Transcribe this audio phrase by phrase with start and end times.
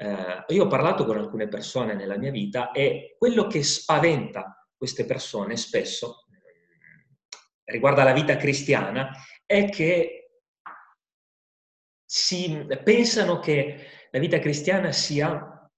[0.00, 5.04] eh, io ho parlato con alcune persone nella mia vita e quello che spaventa queste
[5.04, 6.26] persone spesso
[7.64, 9.10] riguarda la vita cristiana
[9.44, 10.30] è che
[12.04, 15.70] si pensano che la vita cristiana sia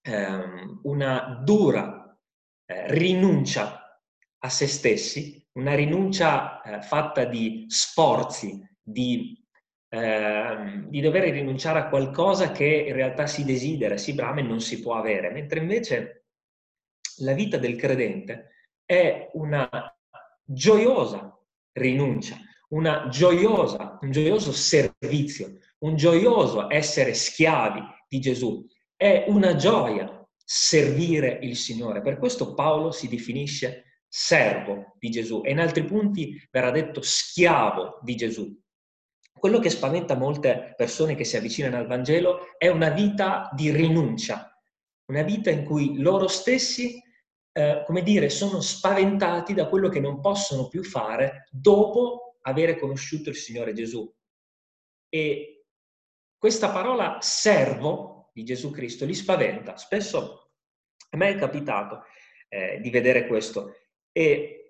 [0.00, 2.18] ehm, una dura
[2.64, 4.00] eh, rinuncia
[4.38, 9.43] a se stessi, una rinuncia eh, fatta di sforzi, di,
[9.94, 14.60] eh, di dover rinunciare a qualcosa che in realtà si desidera, si brama e non
[14.60, 16.24] si può avere, mentre invece
[17.18, 18.50] la vita del credente
[18.84, 19.68] è una
[20.42, 21.38] gioiosa
[21.72, 22.36] rinuncia,
[22.70, 28.66] una gioiosa, un gioioso servizio, un gioioso essere schiavi di Gesù.
[28.96, 32.02] È una gioia servire il Signore.
[32.02, 38.00] Per questo Paolo si definisce servo di Gesù e in altri punti verrà detto schiavo
[38.02, 38.62] di Gesù.
[39.36, 44.58] Quello che spaventa molte persone che si avvicinano al Vangelo è una vita di rinuncia,
[45.06, 47.02] una vita in cui loro stessi
[47.56, 53.28] eh, come dire, sono spaventati da quello che non possono più fare dopo avere conosciuto
[53.28, 54.12] il Signore Gesù.
[55.08, 55.66] E
[56.36, 59.76] questa parola servo di Gesù Cristo li spaventa.
[59.76, 60.50] Spesso
[61.10, 62.02] a me è capitato
[62.48, 63.76] eh, di vedere questo
[64.10, 64.63] e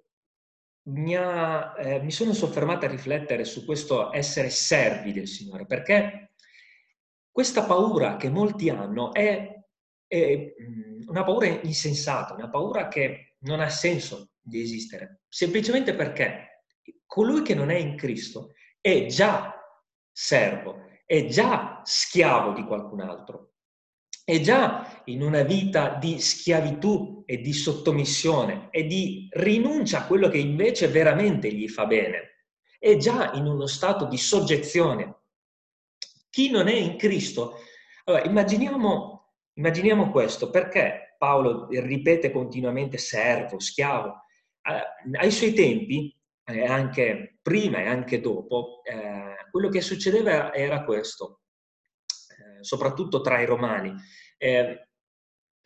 [0.86, 6.32] mi, ha, eh, mi sono soffermata a riflettere su questo essere servi del Signore, perché
[7.30, 9.54] questa paura che molti hanno è
[10.06, 16.64] è mm, una paura insensata, una paura che non ha senso di esistere, semplicemente perché
[17.06, 19.52] colui che non è in Cristo è già
[20.12, 23.53] servo, è già schiavo di qualcun altro,
[24.24, 30.28] è già in una vita di schiavitù e di sottomissione e di rinuncia a quello
[30.28, 32.46] che invece veramente gli fa bene,
[32.78, 35.20] è già in uno stato di soggezione.
[36.30, 37.58] Chi non è in Cristo,
[38.04, 39.14] allora immaginiamo
[39.56, 44.24] Immaginiamo questo, perché Paolo ripete continuamente servo, schiavo?
[44.62, 46.16] Eh, ai suoi tempi,
[46.66, 51.42] anche prima e anche dopo, eh, quello che succedeva era questo,
[52.64, 53.94] soprattutto tra i romani.
[54.36, 54.88] Eh,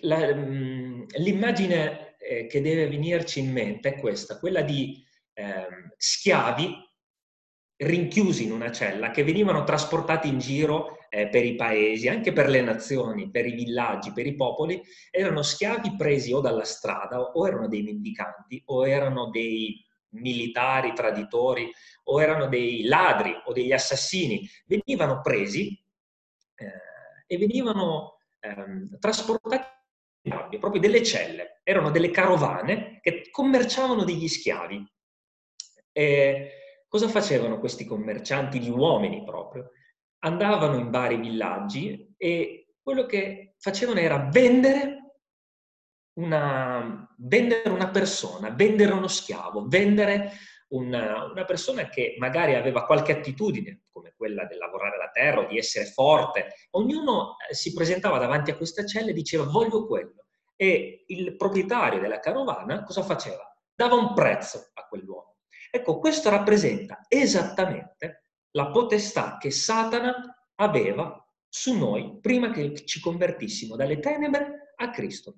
[0.02, 6.86] la, mm, l'immagine che deve venirci in mente è questa, quella di ehm, schiavi
[7.80, 12.48] rinchiusi in una cella che venivano trasportati in giro eh, per i paesi, anche per
[12.48, 17.46] le nazioni, per i villaggi, per i popoli, erano schiavi presi o dalla strada o
[17.46, 21.70] erano dei mendicanti o erano dei militari traditori
[22.04, 24.48] o erano dei ladri o degli assassini.
[24.66, 25.80] Venivano presi
[27.28, 29.66] e venivano ehm, trasportati
[30.58, 31.60] proprio delle celle.
[31.62, 34.84] Erano delle carovane che commerciavano degli schiavi.
[35.92, 36.50] E
[36.88, 39.70] cosa facevano questi commercianti di uomini proprio?
[40.20, 44.96] andavano in vari villaggi e quello che facevano era vendere
[46.18, 50.32] una, vendere una persona, vendere uno schiavo, vendere
[50.68, 55.46] una, una, persona che magari aveva qualche attitudine, come quella del lavorare la terra o
[55.46, 56.54] di essere forte.
[56.72, 60.26] Ognuno eh, si presentava davanti a questa cella e diceva voglio quello.
[60.56, 63.44] E il proprietario della carovana cosa faceva?
[63.74, 65.36] Dava un prezzo a quell'uomo.
[65.70, 73.76] Ecco, questo rappresenta esattamente la potestà che Satana aveva su noi prima che ci convertissimo
[73.76, 75.36] dalle tenebre a Cristo.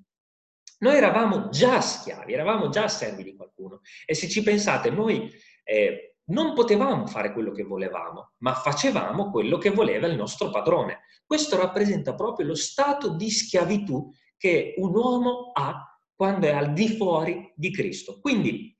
[0.79, 5.31] Noi eravamo già schiavi, eravamo già servi di qualcuno e se ci pensate, noi
[5.63, 11.01] eh, non potevamo fare quello che volevamo, ma facevamo quello che voleva il nostro padrone.
[11.27, 15.85] Questo rappresenta proprio lo stato di schiavitù che un uomo ha
[16.15, 18.21] quando è al di fuori di Cristo.
[18.21, 18.77] Quindi,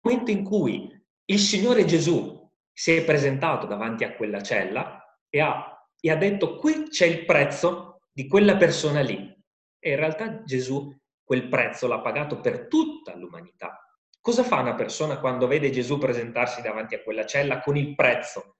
[0.00, 0.90] nel momento in cui
[1.24, 6.56] il Signore Gesù si è presentato davanti a quella cella e ha, e ha detto
[6.56, 9.36] qui c'è il prezzo di quella persona lì.
[9.78, 13.82] E in realtà Gesù quel prezzo l'ha pagato per tutta l'umanità.
[14.20, 18.56] Cosa fa una persona quando vede Gesù presentarsi davanti a quella cella con il prezzo?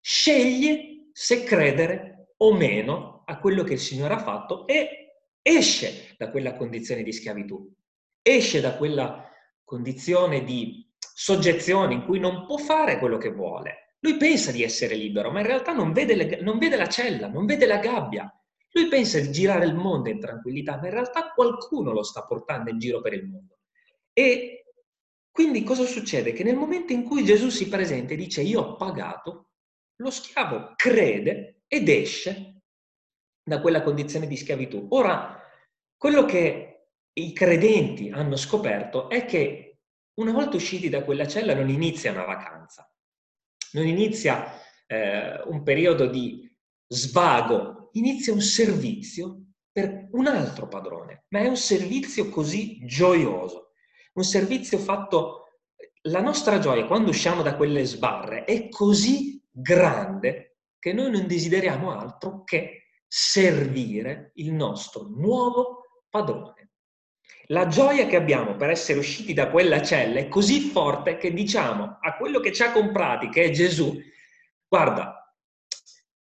[0.00, 6.30] Sceglie se credere o meno a quello che il Signore ha fatto e esce da
[6.30, 7.74] quella condizione di schiavitù,
[8.22, 9.30] esce da quella
[9.64, 13.96] condizione di soggezione in cui non può fare quello che vuole.
[14.00, 17.28] Lui pensa di essere libero, ma in realtà non vede, le, non vede la cella,
[17.28, 18.32] non vede la gabbia.
[18.72, 22.70] Lui pensa di girare il mondo in tranquillità, ma in realtà qualcuno lo sta portando
[22.70, 23.58] in giro per il mondo.
[24.12, 24.64] E
[25.30, 26.32] quindi cosa succede?
[26.32, 29.50] Che nel momento in cui Gesù si presenta e dice io ho pagato,
[29.96, 32.62] lo schiavo crede ed esce
[33.42, 34.86] da quella condizione di schiavitù.
[34.90, 35.40] Ora,
[35.96, 39.80] quello che i credenti hanno scoperto è che
[40.14, 42.92] una volta usciti da quella cella non inizia una vacanza,
[43.72, 46.48] non inizia eh, un periodo di
[46.86, 53.72] svago, inizia un servizio per un altro padrone, ma è un servizio così gioioso,
[54.14, 55.44] un servizio fatto,
[56.02, 61.90] la nostra gioia quando usciamo da quelle sbarre è così grande che noi non desideriamo
[61.90, 66.70] altro che servire il nostro nuovo padrone.
[67.50, 71.98] La gioia che abbiamo per essere usciti da quella cella è così forte che diciamo
[72.00, 73.98] a quello che ci ha comprati, che è Gesù,
[74.68, 75.17] guarda,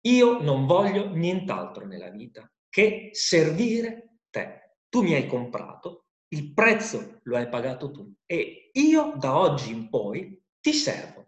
[0.01, 4.77] io non voglio nient'altro nella vita che servire te.
[4.89, 9.89] Tu mi hai comprato, il prezzo lo hai pagato tu e io da oggi in
[9.89, 11.27] poi ti servo.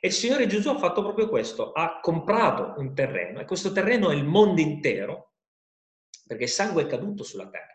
[0.00, 4.10] E il Signore Gesù ha fatto proprio questo, ha comprato un terreno e questo terreno
[4.10, 5.34] è il mondo intero,
[6.26, 7.68] perché sangue è caduto sulla terra.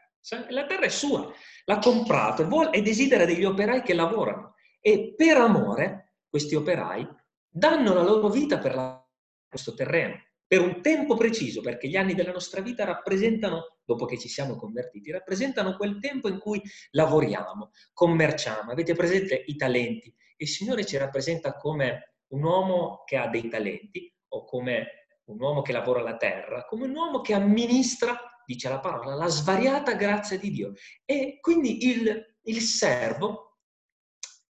[0.49, 1.31] La terra è sua,
[1.65, 2.41] l'ha comprato
[2.71, 4.55] e, e desidera degli operai che lavorano.
[4.79, 7.07] E per amore questi operai
[7.47, 9.07] danno la loro vita per la,
[9.47, 14.17] questo terreno, per un tempo preciso, perché gli anni della nostra vita rappresentano, dopo che
[14.17, 16.61] ci siamo convertiti, rappresentano quel tempo in cui
[16.91, 18.71] lavoriamo, commerciamo.
[18.71, 20.13] Avete presente i talenti?
[20.37, 25.61] Il Signore ci rappresenta come un uomo che ha dei talenti o come un uomo
[25.61, 30.37] che lavora la terra, come un uomo che amministra dice la parola, la svariata grazia
[30.37, 30.73] di Dio.
[31.03, 33.57] E quindi il, il servo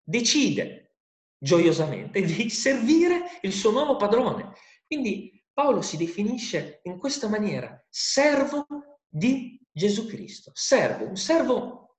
[0.04, 0.98] decide
[1.38, 4.52] gioiosamente di servire il suo nuovo padrone.
[4.86, 8.66] Quindi Paolo si definisce in questa maniera, servo
[9.08, 11.96] di Gesù Cristo, servo, un servo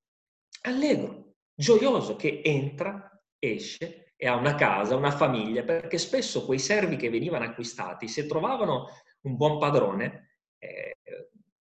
[0.60, 6.96] allegro, gioioso, che entra, esce e ha una casa, una famiglia, perché spesso quei servi
[6.96, 8.88] che venivano acquistati, se trovavano
[9.22, 10.95] un buon padrone, eh,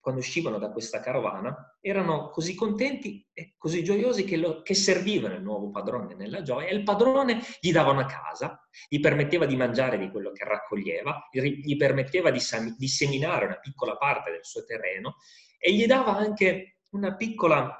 [0.06, 5.34] quando uscivano da questa carovana, erano così contenti e così gioiosi che, lo, che, servivano
[5.34, 9.56] il nuovo padrone nella gioia e il padrone gli dava una casa, gli permetteva di
[9.56, 12.40] mangiare di quello che raccoglieva, gli permetteva di,
[12.78, 15.16] di seminare una piccola parte del suo terreno
[15.58, 17.80] e gli dava anche una piccola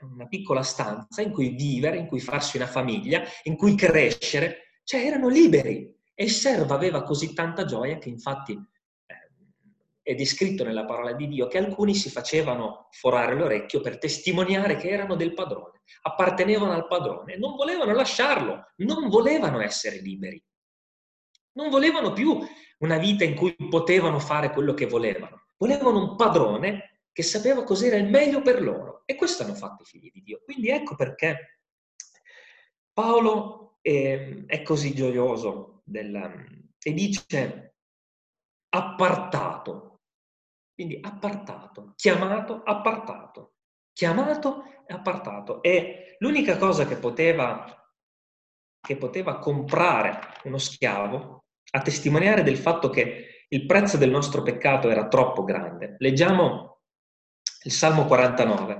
[0.00, 5.06] una piccola stanza in cui vivere, in cui farsi una famiglia, in cui crescere, cioè
[5.06, 5.90] erano liberi.
[6.14, 8.54] E il servo aveva così tanta gioia che infatti
[10.06, 14.88] è descritto nella parola di Dio che alcuni si facevano forare l'orecchio per testimoniare che
[14.88, 20.40] erano del padrone, appartenevano al padrone, non volevano lasciarlo, non volevano essere liberi,
[21.54, 22.38] non volevano più
[22.78, 27.96] una vita in cui potevano fare quello che volevano, volevano un padrone che sapeva cos'era
[27.96, 29.02] il meglio per loro.
[29.06, 30.40] E questo hanno fatto i figli di Dio.
[30.44, 31.62] Quindi ecco perché
[32.92, 36.32] Paolo è, è così gioioso della,
[36.80, 37.74] e dice
[38.68, 39.95] appartato
[40.76, 43.54] quindi appartato, chiamato, appartato,
[43.94, 45.62] chiamato e appartato.
[45.62, 47.64] E l'unica cosa che poteva,
[48.78, 54.90] che poteva comprare uno schiavo, a testimoniare del fatto che il prezzo del nostro peccato
[54.90, 55.96] era troppo grande.
[55.98, 56.82] Leggiamo
[57.62, 58.76] il Salmo 49.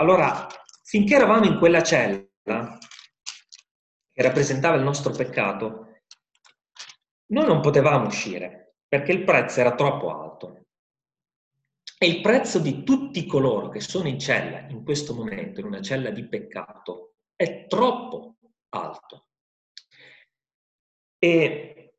[0.00, 0.44] Allora,
[0.82, 6.00] finché eravamo in quella cella che rappresentava il nostro peccato,
[7.26, 10.65] noi non potevamo uscire perché il prezzo era troppo alto.
[11.98, 15.80] E il prezzo di tutti coloro che sono in cella in questo momento, in una
[15.80, 18.36] cella di peccato, è troppo
[18.68, 19.28] alto.
[21.18, 21.94] E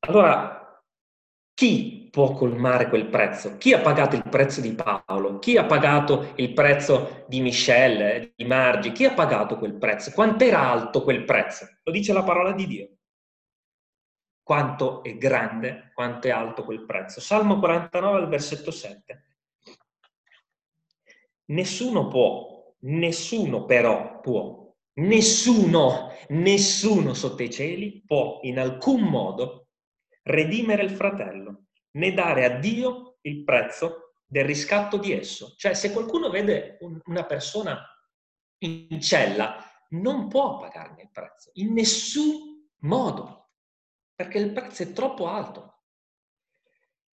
[0.00, 0.82] allora,
[1.52, 3.58] chi può colmare quel prezzo?
[3.58, 5.38] Chi ha pagato il prezzo di Paolo?
[5.40, 8.92] Chi ha pagato il prezzo di Michelle, di Margi?
[8.92, 10.10] Chi ha pagato quel prezzo?
[10.12, 11.66] Quant'era alto quel prezzo?
[11.82, 12.97] Lo dice la parola di Dio
[14.48, 17.20] quanto è grande, quanto è alto quel prezzo.
[17.20, 19.24] Salmo 49, versetto 7.
[21.48, 29.66] Nessuno può, nessuno però può, nessuno, nessuno sotto i cieli può in alcun modo
[30.22, 31.64] redimere il fratello,
[31.96, 35.56] né dare a Dio il prezzo del riscatto di esso.
[35.58, 37.86] Cioè, se qualcuno vede un, una persona
[38.60, 43.47] in cella, non può pagarne il prezzo, in nessun modo
[44.18, 45.82] perché il prezzo è troppo alto.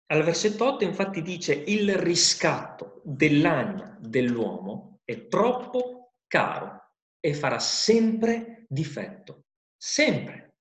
[0.07, 8.65] Al versetto 8 infatti dice il riscatto dell'anima dell'uomo è troppo caro e farà sempre
[8.71, 9.49] difetto.
[9.77, 10.55] Sempre.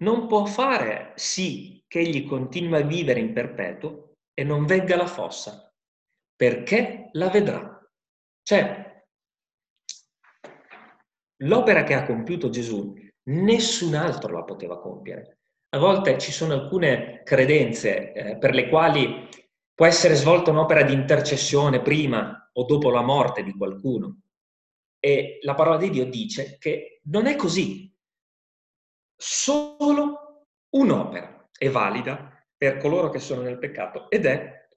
[0.00, 5.06] Non può fare sì che egli continui a vivere in perpetuo e non vegga la
[5.06, 5.72] fossa,
[6.36, 7.82] perché la vedrà.
[8.42, 9.06] Cioè,
[11.44, 15.38] l'opera che ha compiuto Gesù nessun altro la poteva compiere.
[15.70, 19.28] A volte ci sono alcune credenze eh, per le quali
[19.74, 24.20] può essere svolta un'opera di intercessione prima o dopo la morte di qualcuno.
[24.98, 27.92] E la parola di Dio dice che non è così.
[29.14, 34.68] Solo un'opera, e valida per coloro che sono nel peccato ed è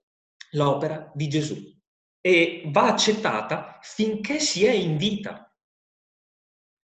[0.51, 1.57] l'opera di Gesù
[2.21, 5.48] e va accettata finché si è in vita.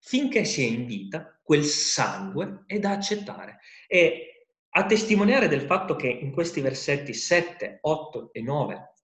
[0.08, 3.58] Finché si è in vita, quel sangue è da accettare.
[3.86, 8.94] E a testimoniare del fatto che in questi versetti 7, 8 e 9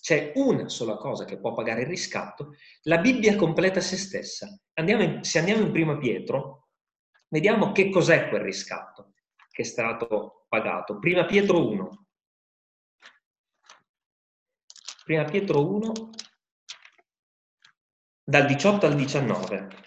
[0.00, 4.48] c'è una sola cosa che può pagare il riscatto, la Bibbia completa se stessa.
[4.72, 6.70] Andiamo in, se andiamo in primo Pietro,
[7.28, 9.12] vediamo che cos'è quel riscatto
[9.48, 10.98] che è stato pagato.
[10.98, 12.06] Prima Pietro 1.
[15.04, 16.10] Prima Pietro 1,
[18.24, 19.82] dal 18 al 19.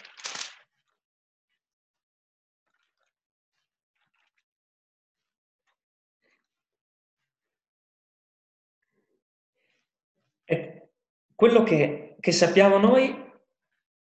[10.48, 10.88] E
[11.36, 13.24] quello che, che sappiamo noi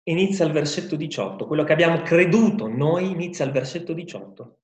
[0.03, 4.59] inizia al versetto 18, quello che abbiamo creduto noi inizia al versetto 18.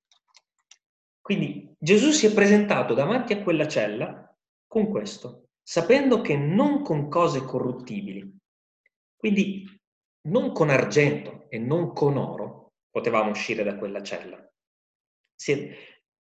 [1.19, 4.35] Quindi Gesù si è presentato davanti a quella cella
[4.67, 8.37] con questo, sapendo che non con cose corruttibili,
[9.17, 9.65] quindi
[10.27, 14.43] non con argento e non con oro, potevamo uscire da quella cella.
[15.35, 15.75] Siete,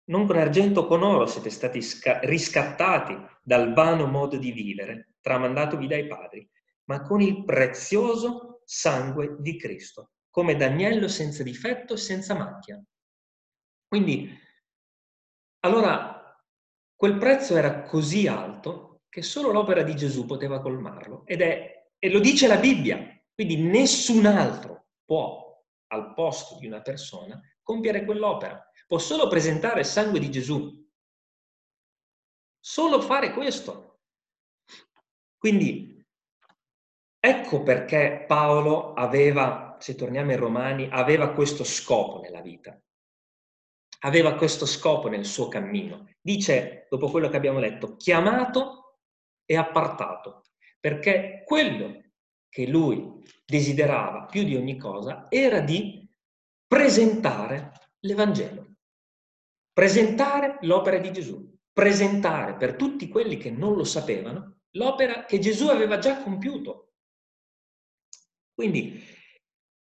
[0.06, 5.13] non con argento o con oro siete stati sca- riscattati dal vano modo di vivere,
[5.27, 6.50] tramandatovi dai padri,
[6.86, 12.81] ma con il prezioso sangue di Cristo, come d'agnello senza difetto e senza macchia.
[13.86, 14.34] Quindi
[15.60, 16.34] allora,
[16.96, 21.25] quel prezzo era così alto che solo l'opera di Gesù poteva colmarlo.
[21.25, 22.98] Ed è, e lo dice la Bibbia,
[23.34, 28.65] quindi nessun altro può, al posto di una persona, compiere quell'opera.
[28.88, 30.88] Può solo presentare il sangue di Gesù.
[32.62, 33.97] Solo fare questo.
[35.38, 36.06] Quindi,
[37.20, 42.79] ecco perché Paolo aveva, se torniamo ai Romani, aveva questo scopo nella vita
[44.00, 46.10] aveva questo scopo nel suo cammino.
[46.22, 49.00] Dice, dopo quello che abbiamo letto, chiamato
[49.46, 50.44] e appartato,
[50.79, 52.03] perché quello
[52.50, 56.08] che lui desiderava più di ogni cosa era di
[56.67, 58.75] presentare l'Evangelo,
[59.72, 65.67] presentare l'opera di Gesù, presentare per tutti quelli che non lo sapevano l'opera che Gesù
[65.67, 66.93] aveva già compiuto.
[68.53, 69.01] Quindi,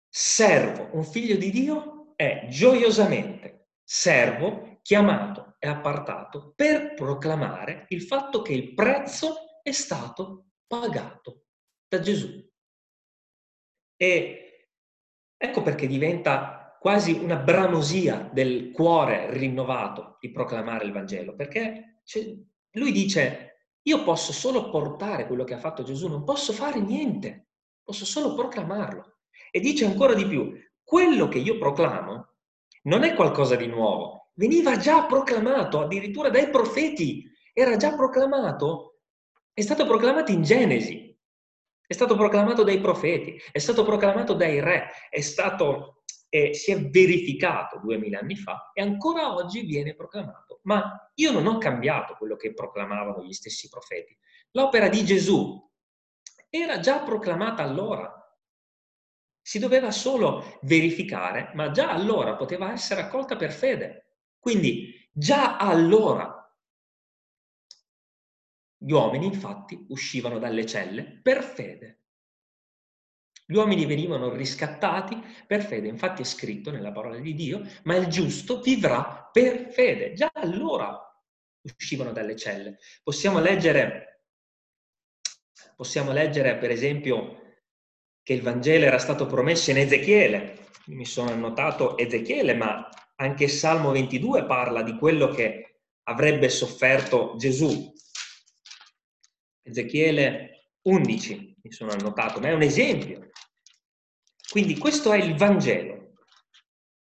[0.08, 8.42] servo, un figlio di Dio, è gioiosamente servo chiamato e appartato per proclamare il fatto
[8.42, 11.46] che il prezzo è stato pagato
[11.88, 12.48] da Gesù.
[13.96, 14.70] E
[15.36, 22.02] ecco perché diventa quasi una bramosia del cuore rinnovato di proclamare il Vangelo, perché
[22.72, 23.49] lui dice,
[23.84, 27.48] io posso solo portare quello che ha fatto Gesù, non posso fare niente,
[27.84, 29.18] posso solo proclamarlo.
[29.52, 32.34] E dice ancora di più, quello che io proclamo
[32.84, 39.00] non è qualcosa di nuovo, veniva già proclamato addirittura dai profeti, era già proclamato,
[39.54, 41.10] è stato proclamato in Genesi,
[41.86, 46.90] è stato proclamato dai profeti, è stato proclamato dai re, è stato, eh, si è
[46.90, 50.60] verificato duemila anni fa e ancora oggi viene proclamato.
[50.64, 54.18] Ma io non ho cambiato quello che proclamavano gli stessi profeti.
[54.52, 55.68] L'opera di Gesù
[56.50, 58.14] era già proclamata allora,
[59.42, 64.18] si doveva solo verificare, ma già allora poteva essere accolta per fede.
[64.40, 66.36] Quindi già allora
[68.78, 72.04] gli uomini infatti uscivano dalle celle per fede.
[73.50, 78.06] Gli uomini venivano riscattati per fede, infatti è scritto nella parola di Dio, ma il
[78.06, 80.14] giusto vivrà per fede.
[80.14, 80.96] Già allora
[81.64, 82.78] uscivano dalle celle.
[83.02, 84.26] Possiamo leggere,
[85.76, 87.56] possiamo leggere per esempio
[88.22, 90.68] che il Vangelo era stato promesso in Ezechiele.
[90.86, 97.92] Mi sono annotato Ezechiele, ma anche Salmo 22 parla di quello che avrebbe sofferto Gesù.
[99.64, 103.30] Ezechiele 11, mi sono annotato, ma è un esempio.
[104.50, 106.16] Quindi questo è il Vangelo.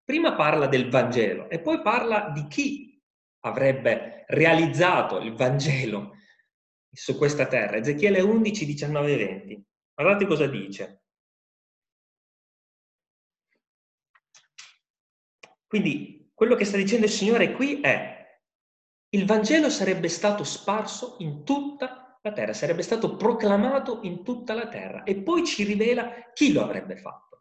[0.05, 3.03] Prima parla del Vangelo e poi parla di chi
[3.45, 6.17] avrebbe realizzato il Vangelo
[6.91, 7.77] su questa terra.
[7.77, 9.65] Ezechiele 11, 19 e 20.
[9.95, 11.03] Guardate cosa dice.
[15.67, 18.21] Quindi quello che sta dicendo il Signore qui è
[19.15, 24.69] il Vangelo sarebbe stato sparso in tutta la terra, sarebbe stato proclamato in tutta la
[24.69, 27.32] terra e poi ci rivela chi lo avrebbe fatto.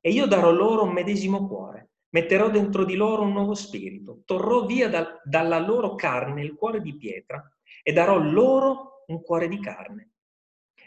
[0.00, 4.64] E io darò loro un medesimo cuore, metterò dentro di loro un nuovo spirito, torrò
[4.64, 7.42] via da, dalla loro carne il cuore di pietra
[7.82, 10.12] e darò loro un cuore di carne,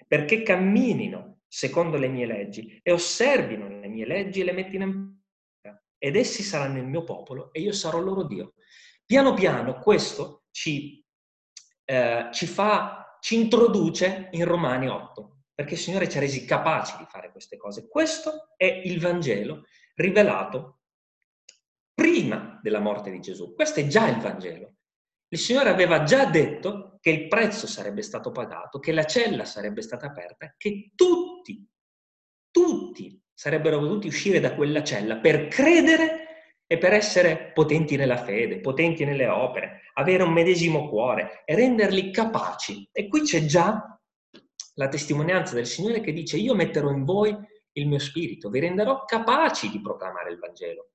[0.07, 5.19] perché camminino secondo le mie leggi e osservino le mie leggi e le mettino in
[6.03, 8.55] ed essi saranno il mio popolo e io sarò loro Dio.
[9.05, 11.05] piano piano questo ci,
[11.85, 16.97] eh, ci fa, ci introduce in Romani 8, perché il Signore ci ha resi capaci
[16.97, 17.87] di fare queste cose.
[17.87, 20.79] Questo è il Vangelo rivelato
[21.93, 23.53] prima della morte di Gesù.
[23.53, 24.73] Questo è già il Vangelo.
[25.27, 29.83] Il Signore aveva già detto che il prezzo sarebbe stato pagato, che la cella sarebbe
[29.83, 31.63] stata aperta, che tutti,
[32.49, 38.61] tutti sarebbero potuti uscire da quella cella per credere e per essere potenti nella fede,
[38.61, 42.89] potenti nelle opere, avere un medesimo cuore e renderli capaci.
[42.91, 43.91] E qui c'è già
[44.73, 47.35] la testimonianza del Signore che dice io metterò in voi
[47.73, 50.91] il mio spirito, vi renderò capaci di proclamare il Vangelo.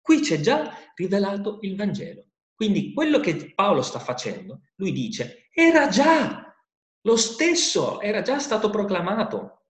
[0.00, 2.26] Qui c'è già rivelato il Vangelo.
[2.54, 6.54] Quindi quello che Paolo sta facendo, lui dice, era già
[7.02, 9.66] lo stesso, era già stato proclamato.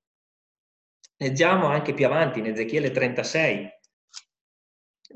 [1.16, 3.68] Leggiamo anche più avanti in Ezechiele 36.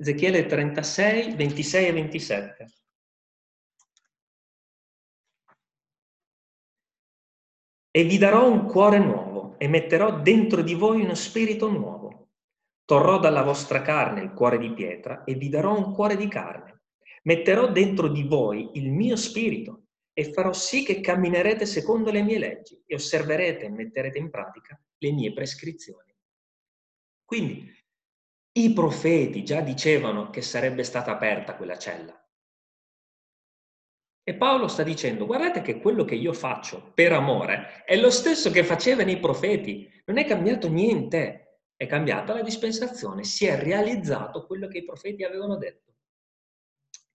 [0.01, 2.67] Ezechiele 36, 26 e 27.
[7.99, 11.99] E vi darò un cuore nuovo e metterò dentro di voi uno spirito nuovo
[12.85, 16.83] Torrò dalla vostra carne il cuore di pietra e vi darò un cuore di carne.
[17.25, 22.39] Metterò dentro di voi il mio spirito e farò sì che camminerete secondo le mie
[22.39, 26.15] leggi e osserverete e metterete in pratica le mie prescrizioni.
[27.25, 27.69] Quindi
[28.53, 32.28] i profeti già dicevano che sarebbe stata aperta quella cella.
[34.29, 38.51] E Paolo sta dicendo, guardate che quello che io faccio per amore è lo stesso
[38.51, 44.45] che facevano i profeti, non è cambiato niente è cambiata la dispensazione, si è realizzato
[44.45, 45.95] quello che i profeti avevano detto.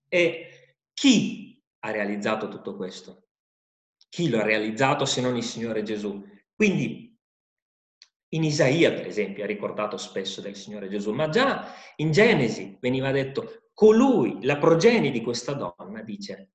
[0.10, 3.28] E chi ha realizzato tutto questo?
[4.10, 6.20] Chi lo ha realizzato se non il Signore Gesù?
[6.56, 7.16] Quindi
[8.30, 13.12] in Isaia, per esempio, ha ricordato spesso del Signore Gesù, ma già in Genesi veniva
[13.12, 16.54] detto, colui, la progenie di questa donna, dice,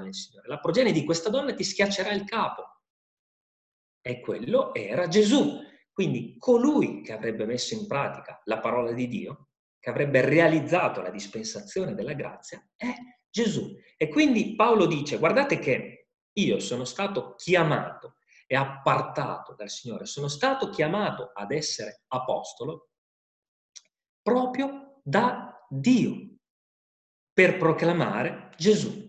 [0.00, 2.80] nel Signore, la progenie di questa donna ti schiaccerà il capo.
[4.00, 5.60] E quello era Gesù.
[5.92, 11.10] Quindi colui che avrebbe messo in pratica la parola di Dio, che avrebbe realizzato la
[11.10, 12.92] dispensazione della grazia, è
[13.30, 13.76] Gesù.
[13.96, 20.28] E quindi Paolo dice, guardate che io sono stato chiamato e appartato dal Signore, sono
[20.28, 22.90] stato chiamato ad essere apostolo
[24.22, 26.38] proprio da Dio
[27.32, 29.03] per proclamare Gesù.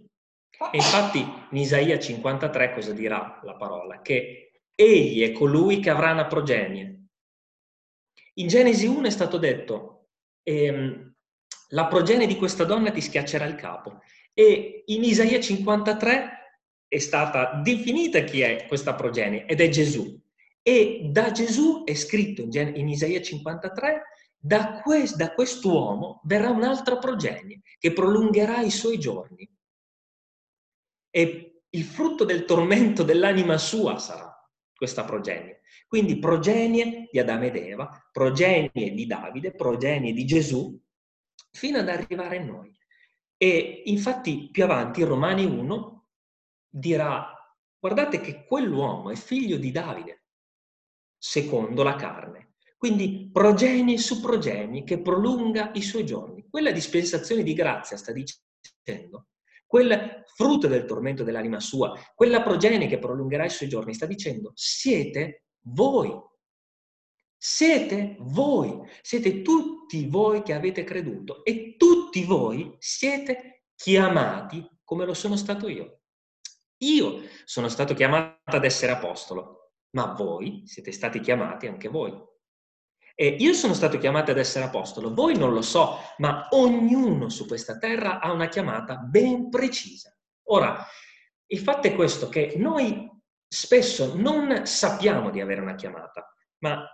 [0.72, 4.02] E infatti in Isaia 53 cosa dirà la parola?
[4.02, 7.08] Che egli è colui che avrà una progenie.
[8.36, 10.08] In Genesi 1 è stato detto,
[10.44, 11.14] ehm,
[11.70, 14.02] la progenie di questa donna ti schiaccerà il capo.
[14.34, 16.30] E in Isaia 53
[16.88, 20.22] è stata definita chi è questa progenie ed è Gesù.
[20.62, 24.02] E da Gesù è scritto in, Gen- in Isaia 53,
[24.38, 29.50] da, quest- da quest'uomo verrà un'altra progenie che prolungherà i suoi giorni.
[31.16, 34.36] E il frutto del tormento dell'anima sua sarà
[34.76, 35.62] questa progenie.
[35.88, 40.78] Quindi progenie di Adamo ed Eva, progenie di Davide, progenie di Gesù,
[41.52, 42.78] fino ad arrivare a noi.
[43.38, 46.08] E infatti più avanti, Romani 1,
[46.68, 47.34] dirà,
[47.80, 50.26] guardate che quell'uomo è figlio di Davide,
[51.18, 52.56] secondo la carne.
[52.76, 56.46] Quindi progenie su progenie che prolunga i suoi giorni.
[56.50, 59.28] Quella dispensazione di grazia, sta dicendo,
[59.76, 64.54] quel frutto del tormento dell'anima sua, quella progenie che prolungherà i suoi giorni, sta dicendo,
[64.56, 66.18] siete voi.
[67.38, 75.14] Siete voi, siete tutti voi che avete creduto e tutti voi siete chiamati come lo
[75.14, 76.04] sono stato io.
[76.78, 82.18] Io sono stato chiamato ad essere apostolo, ma voi siete stati chiamati anche voi.
[83.18, 87.48] E io sono stato chiamato ad essere apostolo, voi non lo so, ma ognuno su
[87.48, 90.14] questa terra ha una chiamata ben precisa.
[90.50, 90.86] Ora,
[91.48, 93.10] il fatto è questo, che noi
[93.48, 96.86] spesso non sappiamo di avere una chiamata, ma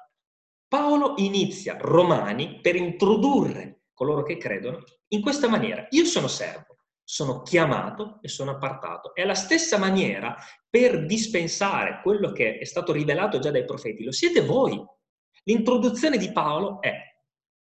[0.67, 5.87] Paolo inizia Romani per introdurre coloro che credono in questa maniera.
[5.89, 9.13] Io sono servo, sono chiamato e sono appartato.
[9.15, 10.37] E alla stessa maniera,
[10.69, 14.81] per dispensare quello che è stato rivelato già dai profeti, lo siete voi
[15.43, 17.09] L'introduzione di Paolo è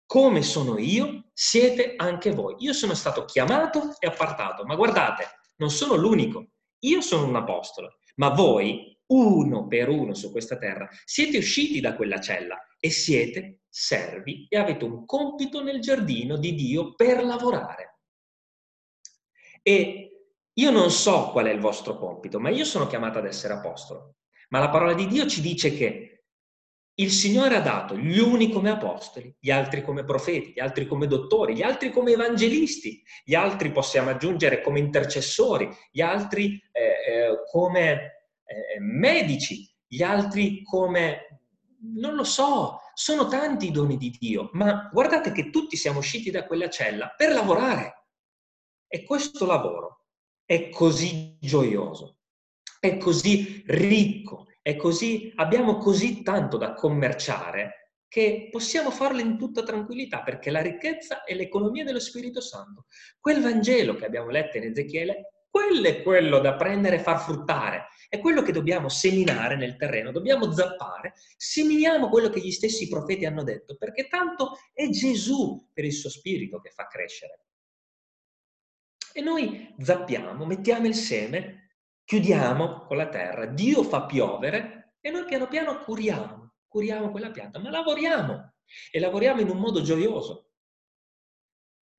[0.07, 2.57] come sono io, siete anche voi.
[2.59, 5.25] Io sono stato chiamato e appartato, ma guardate,
[5.57, 6.49] non sono l'unico.
[6.81, 11.95] Io sono un apostolo, ma voi, uno per uno su questa terra, siete usciti da
[11.95, 18.01] quella cella e siete servi e avete un compito nel giardino di Dio per lavorare.
[19.63, 23.55] E io non so qual è il vostro compito, ma io sono chiamato ad essere
[23.55, 24.17] apostolo.
[24.51, 26.12] Ma la parola di Dio ci dice che
[26.97, 31.07] il Signore ha dato gli uni come apostoli, gli altri come profeti, gli altri come
[31.07, 37.43] dottori, gli altri come evangelisti, gli altri possiamo aggiungere come intercessori, gli altri eh, eh,
[37.51, 37.93] come
[38.45, 41.41] eh, medici, gli altri come...
[41.95, 46.31] non lo so, sono tanti i doni di Dio, ma guardate che tutti siamo usciti
[46.31, 48.05] da quella cella per lavorare.
[48.87, 50.05] E questo lavoro
[50.45, 52.19] è così gioioso,
[52.79, 59.63] è così ricco, è così, abbiamo così tanto da commerciare che possiamo farlo in tutta
[59.63, 62.87] tranquillità perché la ricchezza è l'economia dello Spirito Santo.
[63.19, 67.89] Quel Vangelo che abbiamo letto in Ezechiele, quello è quello da prendere e far fruttare,
[68.09, 73.25] è quello che dobbiamo seminare nel terreno, dobbiamo zappare, seminiamo quello che gli stessi profeti
[73.25, 77.47] hanno detto, perché tanto è Gesù per il suo spirito che fa crescere.
[79.15, 81.62] E noi zappiamo, mettiamo il seme
[82.05, 87.59] chiudiamo con la terra, Dio fa piovere e noi piano piano curiamo, curiamo quella pianta,
[87.59, 88.55] ma lavoriamo
[88.91, 90.51] e lavoriamo in un modo gioioso.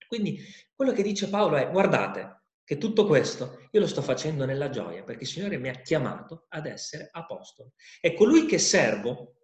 [0.08, 0.40] Quindi
[0.76, 5.04] quello che dice Paolo è, guardate, che tutto questo io lo sto facendo nella gioia
[5.04, 7.74] perché il Signore mi ha chiamato ad essere apostolo.
[8.00, 9.36] E colui che servo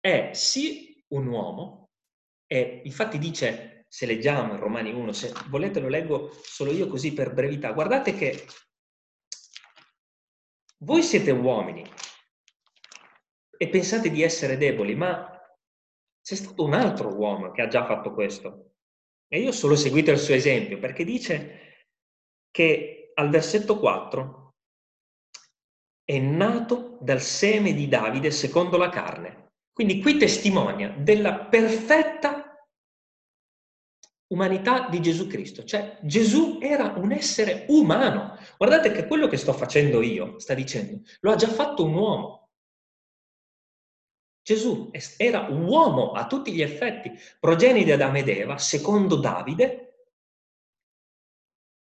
[0.00, 1.90] è sì un uomo,
[2.46, 7.12] e infatti dice, se leggiamo in Romani 1, se volete lo leggo solo io così
[7.12, 8.46] per brevità, guardate che
[10.78, 11.84] voi siete uomini
[13.56, 15.38] e pensate di essere deboli, ma
[16.22, 18.74] c'è stato un altro uomo che ha già fatto questo.
[19.26, 21.86] E io ho solo seguito il suo esempio, perché dice
[22.50, 24.54] che al versetto 4
[26.04, 29.50] è nato dal seme di Davide secondo la carne.
[29.72, 32.47] Quindi qui testimonia della perfetta
[34.28, 38.36] umanità di Gesù Cristo, cioè Gesù era un essere umano.
[38.56, 42.50] Guardate che quello che sto facendo io, sta dicendo, lo ha già fatto un uomo.
[44.42, 50.06] Gesù era uomo a tutti gli effetti, progenie di Adamo ed Eva, secondo Davide,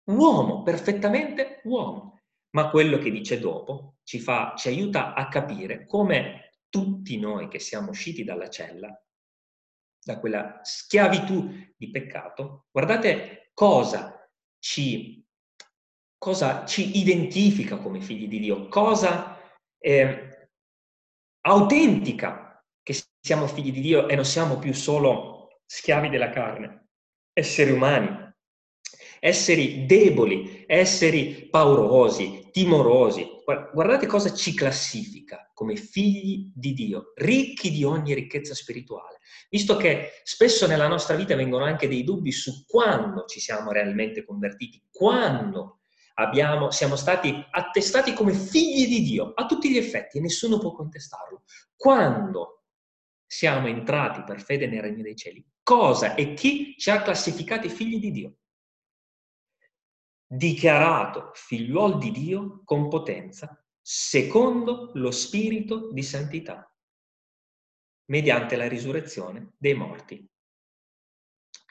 [0.09, 2.19] uomo, perfettamente uomo.
[2.53, 7.59] Ma quello che dice dopo ci, fa, ci aiuta a capire come tutti noi che
[7.59, 9.01] siamo usciti dalla cella
[10.03, 14.27] da quella schiavitù di peccato, guardate cosa
[14.59, 15.23] ci,
[16.17, 19.37] cosa ci identifica come figli di Dio, cosa
[19.77, 20.49] eh,
[21.41, 26.89] autentica che siamo figli di Dio e non siamo più solo schiavi della carne,
[27.33, 28.30] esseri umani,
[29.23, 33.27] esseri deboli, esseri paurosi, timorosi.
[33.71, 39.19] Guardate cosa ci classifica come figli di Dio, ricchi di ogni ricchezza spirituale.
[39.51, 44.25] Visto che spesso nella nostra vita vengono anche dei dubbi su quando ci siamo realmente
[44.25, 45.81] convertiti, quando
[46.15, 50.71] abbiamo, siamo stati attestati come figli di Dio, a tutti gli effetti, e nessuno può
[50.71, 51.43] contestarlo.
[51.75, 52.63] Quando
[53.27, 57.99] siamo entrati per fede nel regno dei cieli, cosa e chi ci ha classificati figli
[57.99, 58.35] di Dio?
[60.33, 66.73] Dichiarato figliuol di Dio con potenza, secondo lo spirito di santità
[68.05, 70.25] mediante la risurrezione dei morti.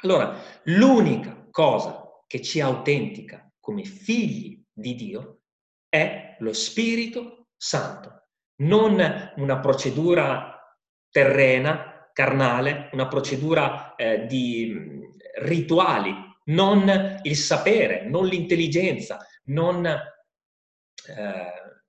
[0.03, 5.41] Allora, l'unica cosa che ci autentica come figli di Dio
[5.89, 10.79] è lo Spirito Santo, non una procedura
[11.11, 15.09] terrena, carnale, una procedura eh, di
[15.41, 16.15] rituali,
[16.51, 20.01] non il sapere, non l'intelligenza, non eh,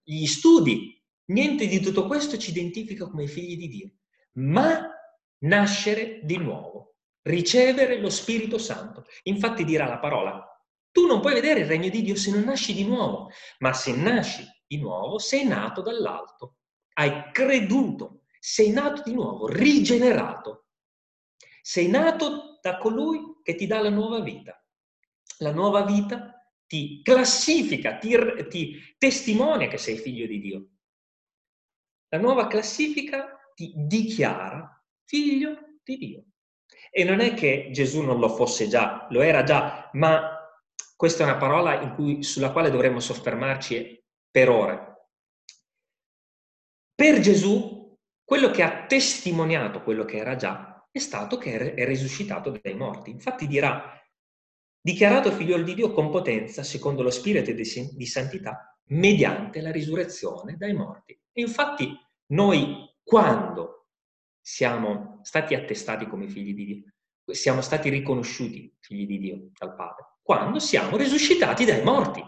[0.04, 1.00] gli studi.
[1.26, 3.92] Niente di tutto questo ci identifica come figli di Dio
[4.34, 4.90] ma
[5.40, 9.06] nascere di nuovo, ricevere lo Spirito Santo.
[9.24, 10.46] Infatti dirà la parola,
[10.92, 13.96] tu non puoi vedere il regno di Dio se non nasci di nuovo, ma se
[13.96, 16.58] nasci di nuovo sei nato dall'alto,
[16.94, 20.68] hai creduto, sei nato di nuovo, rigenerato,
[21.62, 24.64] sei nato da colui che ti dà la nuova vita.
[25.40, 26.36] La nuova vita
[26.68, 28.16] ti classifica, ti,
[28.48, 30.68] ti testimonia che sei figlio di Dio.
[32.10, 36.24] La nuova classifica ti dichiara figlio di Dio.
[36.90, 40.38] E non è che Gesù non lo fosse già, lo era già, ma
[40.96, 45.08] questa è una parola cui, sulla quale dovremmo soffermarci per ore.
[46.94, 52.60] Per Gesù, quello che ha testimoniato quello che era già è stato che è risuscitato
[52.62, 53.10] dai morti.
[53.10, 53.98] Infatti dirà,
[54.80, 60.74] dichiarato figlio di Dio con potenza, secondo lo spirito di santità, mediante la risurrezione dai
[60.74, 61.18] morti.
[61.32, 61.98] E infatti
[62.34, 63.88] noi quando
[64.42, 66.84] siamo stati attestati come figli di Dio,
[67.34, 72.22] siamo stati riconosciuti figli di Dio dal Padre, quando siamo risuscitati dai morti.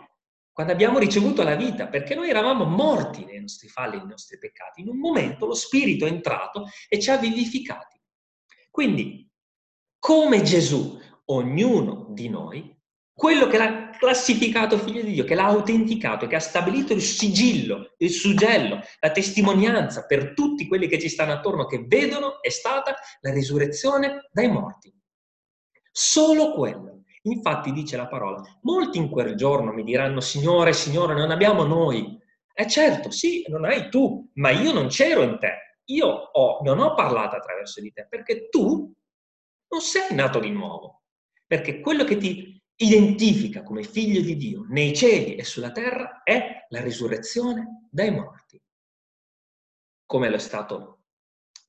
[0.54, 4.82] quando abbiamo ricevuto la vita, perché noi eravamo morti nei nostri falli, nei nostri peccati.
[4.82, 7.99] In un momento lo Spirito è entrato e ci ha vivificati.
[8.73, 9.29] Quindi,
[9.99, 12.75] come Gesù, ognuno di noi,
[13.13, 17.93] quello che l'ha classificato figlio di Dio, che l'ha autenticato, che ha stabilito il sigillo,
[17.97, 22.95] il suggello, la testimonianza per tutti quelli che ci stanno attorno, che vedono, è stata
[23.21, 24.91] la risurrezione dai morti.
[25.91, 27.03] Solo quello.
[27.25, 32.19] Infatti dice la parola, molti in quel giorno mi diranno, Signore, Signore, non abbiamo noi.
[32.51, 35.72] E certo, sì, non hai tu, ma io non c'ero in te.
[35.86, 38.91] Io ho, non ho parlato attraverso di te, perché tu
[39.67, 41.04] non sei nato di nuovo.
[41.46, 46.65] Perché quello che ti identifica come figlio di Dio nei cieli e sulla terra è
[46.69, 48.62] la risurrezione dai morti,
[50.06, 51.04] come lo è stato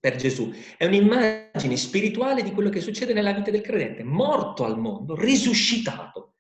[0.01, 0.53] per Gesù.
[0.77, 6.35] È un'immagine spirituale di quello che succede nella vita del credente, morto al mondo, risuscitato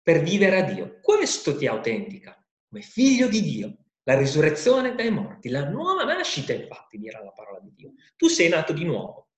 [0.00, 0.98] per vivere a Dio.
[1.00, 3.76] Questo ti autentica come figlio di Dio,
[4.08, 7.92] la risurrezione dai morti, la nuova nascita, infatti, dirà la parola di Dio.
[8.16, 9.28] Tu sei nato di nuovo.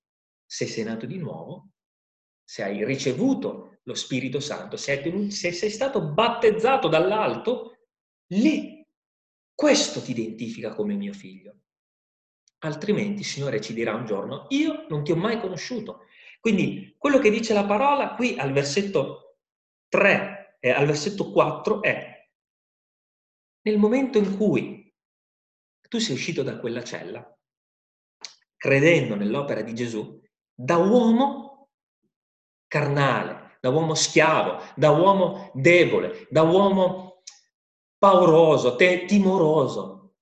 [0.46, 1.70] Se sei nato di nuovo,
[2.44, 7.78] se hai ricevuto lo Spirito Santo, se, tenuto, se sei stato battezzato dall'alto,
[8.28, 8.86] lì
[9.52, 11.62] questo ti identifica come mio figlio.
[12.58, 16.04] Altrimenti il Signore ci dirà un giorno, io non ti ho mai conosciuto.
[16.38, 19.38] Quindi quello che dice la parola qui al versetto
[19.88, 22.19] 3 e al versetto 4 è,
[23.62, 24.94] nel momento in cui
[25.88, 27.38] tu sei uscito da quella cella,
[28.56, 30.20] credendo nell'opera di Gesù,
[30.54, 31.70] da uomo
[32.66, 37.22] carnale, da uomo schiavo, da uomo debole, da uomo
[37.98, 40.14] pauroso, te, timoroso,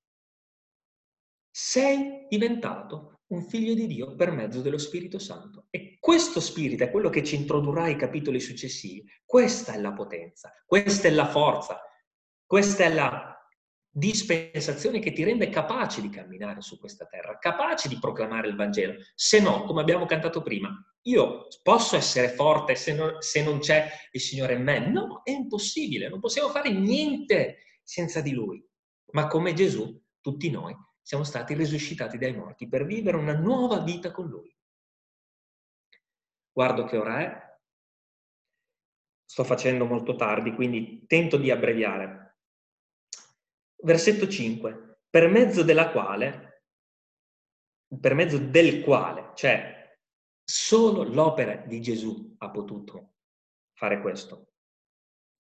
[1.51, 5.66] sei diventato un figlio di Dio per mezzo dello Spirito Santo.
[5.70, 9.05] E questo Spirito è quello che ci introdurrà ai capitoli successivi.
[9.24, 11.81] Questa è la potenza, questa è la forza,
[12.49, 13.39] questa è la
[13.91, 18.95] dispensazione che ti rende capace di camminare su questa terra, capace di proclamare il Vangelo.
[19.15, 23.91] Se no, come abbiamo cantato prima, io posso essere forte se non, se non c'è
[24.13, 24.79] il Signore in me?
[24.79, 28.67] No, è impossibile, non possiamo fare niente senza di Lui.
[29.13, 34.11] Ma come Gesù, tutti noi siamo stati risuscitati dai morti per vivere una nuova vita
[34.11, 34.57] con Lui.
[36.51, 37.49] Guardo che ora è,
[39.27, 42.28] sto facendo molto tardi, quindi tento di abbreviare.
[43.81, 46.64] Versetto 5, per mezzo della quale,
[48.01, 49.97] per mezzo del quale, cioè
[50.43, 53.14] solo l'opera di Gesù ha potuto
[53.75, 54.49] fare questo,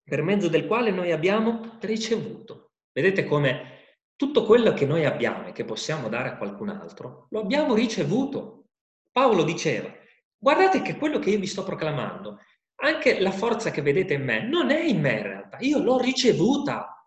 [0.02, 2.72] per mezzo del quale noi abbiamo ricevuto.
[2.92, 3.78] Vedete come
[4.14, 8.66] tutto quello che noi abbiamo e che possiamo dare a qualcun altro, lo abbiamo ricevuto.
[9.10, 9.92] Paolo diceva,
[10.36, 12.38] guardate che quello che io vi sto proclamando,
[12.80, 15.98] anche la forza che vedete in me, non è in me in realtà, io l'ho
[15.98, 16.97] ricevuta.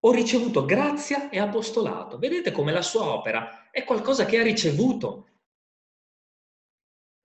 [0.00, 2.18] Ho ricevuto grazia e apostolato.
[2.18, 5.26] Vedete come la sua opera è qualcosa che ha ricevuto.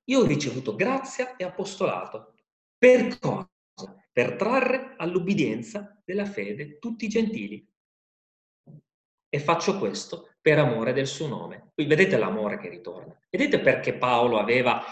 [0.05, 2.33] Io ho ricevuto grazia e apostolato.
[2.77, 3.47] Per cosa?
[4.11, 7.67] Per trarre all'ubbidienza della fede tutti i gentili
[9.29, 11.71] e faccio questo per amore del suo nome.
[11.73, 13.17] Qui vedete l'amore che ritorna.
[13.29, 14.83] Vedete perché Paolo aveva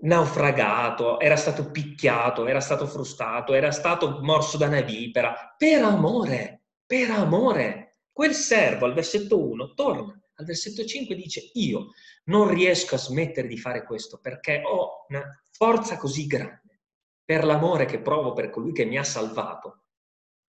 [0.00, 6.61] naufragato, era stato picchiato, era stato frustato, era stato morso da una vipera, per amore,
[6.92, 8.00] per amore.
[8.12, 11.92] Quel servo al versetto 1 torna, al versetto 5 dice io
[12.24, 16.82] non riesco a smettere di fare questo perché ho una forza così grande
[17.24, 19.84] per l'amore che provo per colui che mi ha salvato,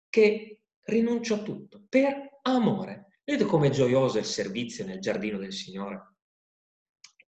[0.08, 3.20] che rinuncio a tutto per amore.
[3.22, 6.16] Vedete com'è gioioso il servizio nel giardino del Signore?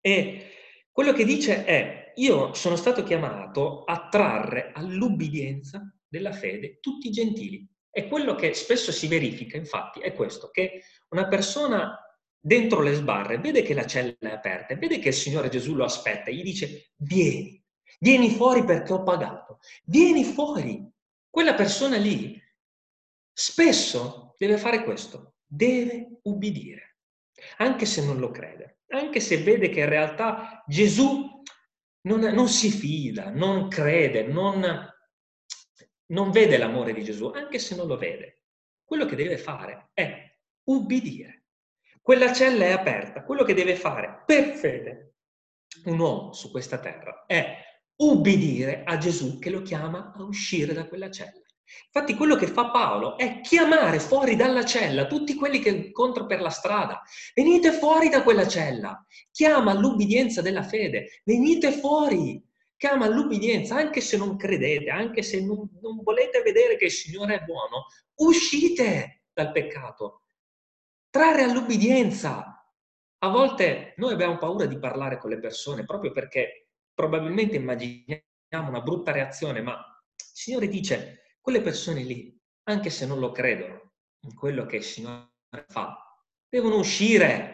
[0.00, 0.50] E
[0.90, 7.12] quello che dice è, io sono stato chiamato a trarre all'ubbidienza della fede tutti i
[7.12, 7.68] gentili.
[7.96, 11.96] E quello che spesso si verifica, infatti, è questo, che una persona
[12.40, 15.84] dentro le sbarre vede che la cella è aperta, vede che il Signore Gesù lo
[15.84, 17.64] aspetta gli dice, vieni,
[18.00, 20.84] vieni fuori perché ho pagato, vieni fuori.
[21.30, 22.36] Quella persona lì
[23.32, 26.96] spesso deve fare questo, deve ubbidire,
[27.58, 31.42] anche se non lo crede, anche se vede che in realtà Gesù
[32.08, 34.92] non, non si fida, non crede, non,
[36.06, 38.42] non vede l'amore di Gesù, anche se non lo vede.
[38.84, 41.44] Quello che deve fare è ubbidire.
[42.00, 45.14] Quella cella è aperta, quello che deve fare per fede
[45.84, 47.56] un uomo su questa terra è
[47.96, 51.40] ubbidire a Gesù che lo chiama a uscire da quella cella.
[51.86, 56.40] Infatti quello che fa Paolo è chiamare fuori dalla cella tutti quelli che incontra per
[56.40, 57.02] la strada.
[57.34, 59.04] Venite fuori da quella cella.
[59.30, 61.22] Chiama all'ubbidienza della fede.
[61.24, 62.42] Venite fuori.
[62.76, 67.36] Chiama all'ubbidienza, anche se non credete, anche se non, non volete vedere che il Signore
[67.36, 70.22] è buono, uscite dal peccato,
[71.10, 72.50] trarre all'ubbidienza.
[73.18, 78.82] A volte noi abbiamo paura di parlare con le persone proprio perché probabilmente immaginiamo una
[78.82, 84.34] brutta reazione, ma il Signore dice, quelle persone lì, anche se non lo credono in
[84.34, 85.30] quello che il Signore
[85.68, 85.96] fa,
[86.48, 87.53] devono uscire,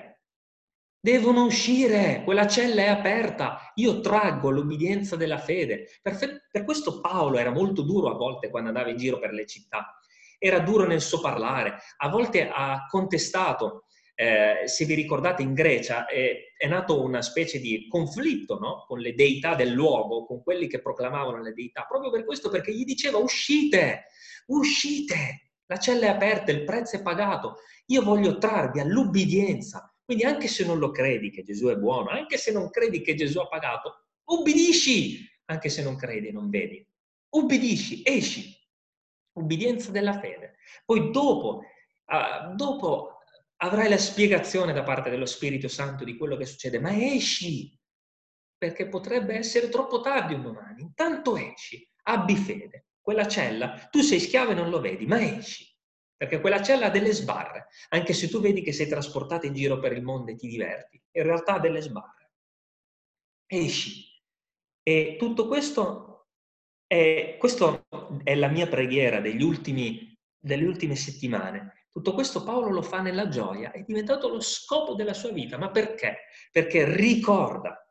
[1.03, 3.73] Devono uscire, quella cella è aperta.
[3.77, 5.87] Io traggo l'obbedienza della fede.
[6.03, 9.47] Per, per, questo Paolo era molto duro a volte quando andava in giro per le
[9.47, 9.99] città.
[10.39, 13.87] Era duro nel suo parlare, a volte ha contestato.
[14.15, 18.85] Eh, se vi ricordate in Grecia è, è nato una specie di conflitto no?
[18.87, 22.75] con le deità del luogo, con quelli che proclamavano le deità, proprio per questo, perché
[22.75, 24.09] gli diceva uscite,
[24.49, 30.49] uscite, la cella è aperta, il prezzo è pagato, io voglio trarvi all'ubbidienza, quindi anche
[30.49, 33.47] se non lo credi che Gesù è buono, anche se non credi che Gesù ha
[33.47, 36.85] pagato, ubbidisci, anche se non credi e non vedi.
[37.29, 38.53] Ubbidisci, esci.
[39.35, 40.57] Ubbidienza della fede.
[40.85, 41.63] Poi dopo,
[42.07, 43.19] uh, dopo
[43.59, 47.79] avrai la spiegazione da parte dello Spirito Santo di quello che succede, ma esci,
[48.59, 50.83] perché potrebbe essere troppo tardi un domani.
[50.83, 52.87] Intanto esci, abbi fede.
[53.01, 55.70] Quella cella, tu sei schiavo e non lo vedi, ma esci
[56.21, 59.79] perché quella cella ha delle sbarre, anche se tu vedi che sei trasportato in giro
[59.79, 62.33] per il mondo e ti diverti, in realtà ha delle sbarre.
[63.47, 64.05] Esci.
[64.83, 66.29] E tutto questo
[66.87, 67.87] è, questo
[68.23, 71.87] è la mia preghiera ultimi, delle ultime settimane.
[71.89, 75.57] Tutto questo Paolo lo fa nella gioia, è diventato lo scopo della sua vita.
[75.57, 76.19] Ma perché?
[76.53, 77.83] Perché ricorda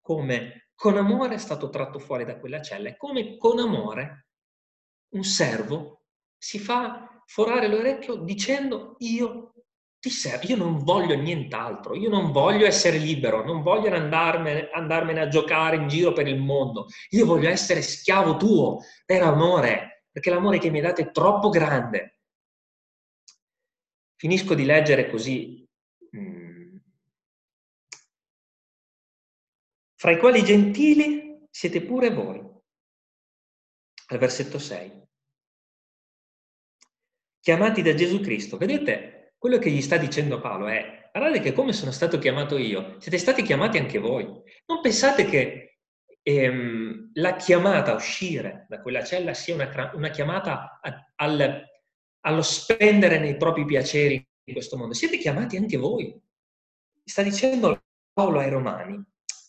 [0.00, 4.28] come con amore è stato tratto fuori da quella cella e come con amore
[5.14, 6.03] un servo
[6.38, 9.54] si fa forare l'orecchio dicendo io
[10.04, 15.20] ti servo, io non voglio nient'altro, io non voglio essere libero, non voglio andarmene, andarmene
[15.20, 20.28] a giocare in giro per il mondo, io voglio essere schiavo tuo per amore, perché
[20.28, 22.18] l'amore che mi dato è troppo grande.
[24.16, 25.66] Finisco di leggere così.
[26.14, 26.76] Mm.
[29.94, 32.42] Fra i quali gentili siete pure voi.
[34.08, 35.03] Al versetto 6
[37.44, 38.56] chiamati da Gesù Cristo.
[38.56, 42.96] Vedete, quello che gli sta dicendo Paolo è, guardate che come sono stato chiamato io,
[43.00, 44.24] siete stati chiamati anche voi.
[44.24, 45.80] Non pensate che
[46.22, 51.62] ehm, la chiamata a uscire da quella cella sia una, una chiamata a, al,
[52.20, 54.94] allo spendere nei propri piaceri in questo mondo.
[54.94, 56.18] Siete chiamati anche voi.
[57.04, 57.78] Sta dicendo
[58.14, 59.04] Paolo ai Romani,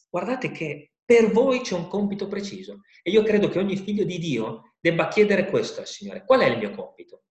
[0.10, 4.17] guardate che per voi c'è un compito preciso e io credo che ogni figlio di
[4.17, 6.25] Dio debba chiedere questo al Signore.
[6.25, 7.21] Qual è il mio compito?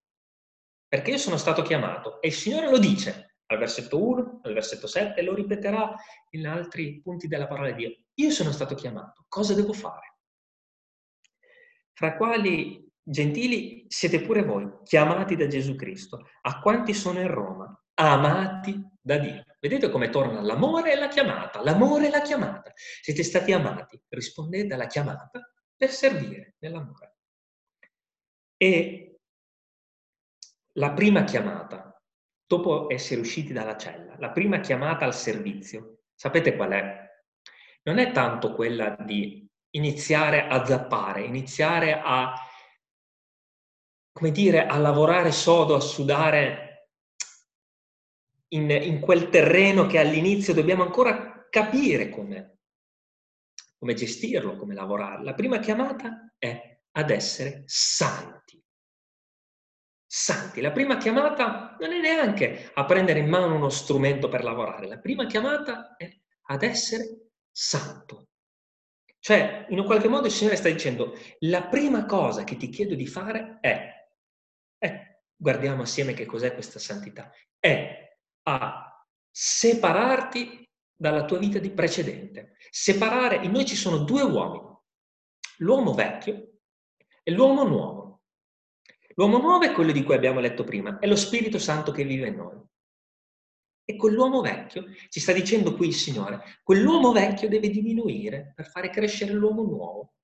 [0.94, 4.87] Perché io sono stato chiamato e il Signore lo dice al versetto 1, al versetto
[4.87, 5.92] 7 e lo ripeterà
[6.30, 7.96] in altri punti della parola di Dio.
[8.14, 10.18] Io sono stato chiamato, cosa devo fare?
[11.94, 17.76] Fra quali gentili siete pure voi, chiamati da Gesù Cristo, a quanti sono in Roma,
[17.94, 19.44] amati da Dio.
[19.59, 22.72] Vedete come torna l'amore e la chiamata, l'amore e la chiamata.
[22.76, 25.40] Siete stati amati, rispondete alla chiamata
[25.76, 27.16] per servire nell'amore.
[28.57, 29.13] E
[30.77, 32.01] la prima chiamata,
[32.47, 37.03] dopo essere usciti dalla cella, la prima chiamata al servizio, sapete qual è?
[37.83, 42.35] Non è tanto quella di iniziare a zappare, iniziare a,
[44.13, 46.89] come dire, a lavorare sodo, a sudare
[48.49, 52.59] in, in quel terreno che all'inizio dobbiamo ancora capire come,
[53.79, 55.23] come gestirlo, come lavorare.
[55.23, 58.63] La prima chiamata è ad essere santi
[60.16, 60.61] santi.
[60.61, 65.00] La prima chiamata non è neanche a prendere in mano uno strumento per lavorare, la
[65.00, 66.09] prima chiamata è
[66.42, 68.29] ad essere santo.
[69.18, 72.94] Cioè, in un qualche modo il Signore sta dicendo, la prima cosa che ti chiedo
[72.94, 73.90] di fare è,
[74.79, 82.55] è guardiamo assieme che cos'è questa santità, è a separarti dalla tua vita di precedente.
[82.70, 84.79] Separare, in noi ci sono due uomini,
[85.57, 86.61] l'uomo vecchio
[87.20, 88.04] e l'uomo nuovo.
[89.16, 92.29] L'uomo nuovo è quello di cui abbiamo letto prima, è lo Spirito Santo che vive
[92.29, 92.61] in noi.
[93.87, 98.91] E quell'uomo vecchio, ci sta dicendo qui il Signore, quell'uomo vecchio deve diminuire per fare
[98.91, 100.14] crescere l'uomo nuovo.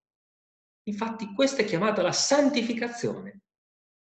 [0.88, 3.42] Infatti questa è chiamata la santificazione.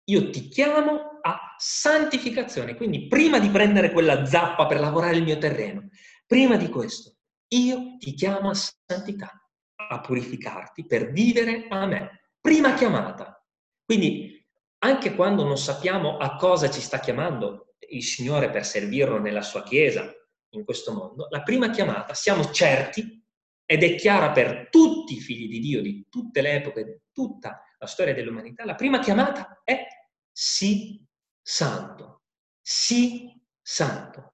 [0.10, 5.38] Io ti chiamo a santificazione, quindi prima di prendere quella zappa per lavorare il mio
[5.38, 5.90] terreno,
[6.26, 7.16] prima di questo,
[7.50, 12.32] io ti chiamo a santità, a purificarti per vivere a me.
[12.40, 13.44] Prima chiamata.
[13.84, 14.37] Quindi
[14.80, 19.64] anche quando non sappiamo a cosa ci sta chiamando il Signore per servirlo nella sua
[19.64, 20.12] Chiesa,
[20.52, 23.24] in questo mondo, la prima chiamata siamo certi
[23.66, 27.62] ed è chiara per tutti i figli di Dio di tutte le epoche, di tutta
[27.78, 29.86] la storia dell'umanità, la prima chiamata è
[30.32, 31.06] sii
[31.42, 32.24] santo,
[32.62, 34.34] sii santo.